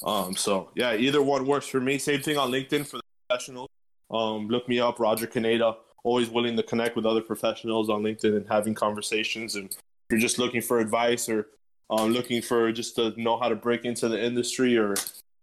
[0.04, 1.98] Um, so yeah, either one works for me.
[1.98, 3.70] Same thing on LinkedIn for the professionals.
[4.10, 5.76] Um, look me up, Roger Caneda.
[6.04, 9.56] Always willing to connect with other professionals on LinkedIn and having conversations.
[9.56, 9.78] And if
[10.12, 11.48] you're just looking for advice or
[11.90, 14.96] um, looking for just to know how to break into the industry or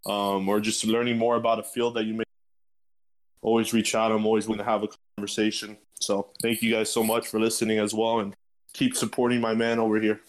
[0.07, 2.25] um, or just learning more about a field that you may
[3.43, 4.13] always reach out.
[4.13, 5.77] I'm always willing to have a conversation.
[6.01, 8.35] So thank you guys so much for listening as well and
[8.73, 10.21] keep supporting my man over here.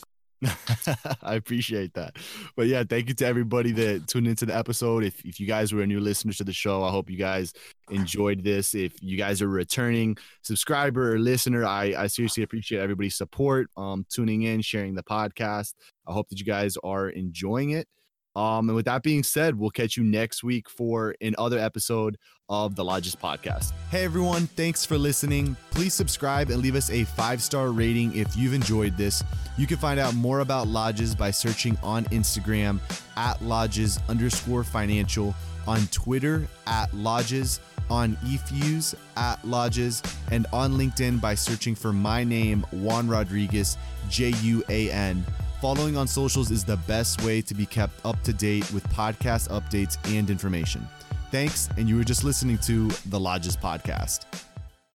[1.22, 2.18] I appreciate that.
[2.56, 5.04] But yeah, thank you to everybody that tuned into the episode.
[5.04, 7.54] If, if you guys were a new listener to the show, I hope you guys
[7.92, 8.74] enjoyed this.
[8.74, 14.06] If you guys are returning subscriber or listener, I, I seriously appreciate everybody's support, um,
[14.10, 15.76] tuning in, sharing the podcast.
[16.08, 17.88] I hope that you guys are enjoying it.
[18.36, 22.18] Um, and with that being said, we'll catch you next week for another episode
[22.50, 23.72] of the Lodgz Podcast.
[23.90, 25.56] Hey everyone, thanks for listening.
[25.72, 29.24] Please subscribe and leave us a five star rating if you've enjoyed this.
[29.58, 32.80] You can find out more about Lodgz by searching on Instagram
[33.18, 35.36] at Lodgz underscore financial,
[35.68, 37.60] on Twitter at Lodgz,
[37.90, 40.02] on eFuse at Lodgz,
[40.32, 43.78] and on LinkedIn by searching for my name, Juan Rodriguez,
[44.10, 45.26] J U A N.
[45.62, 49.50] Following on socials is the best way to be kept up to date with podcast
[49.50, 50.88] updates and information.
[51.30, 54.26] Thanks, and you were just listening to the Lodgz Podcast.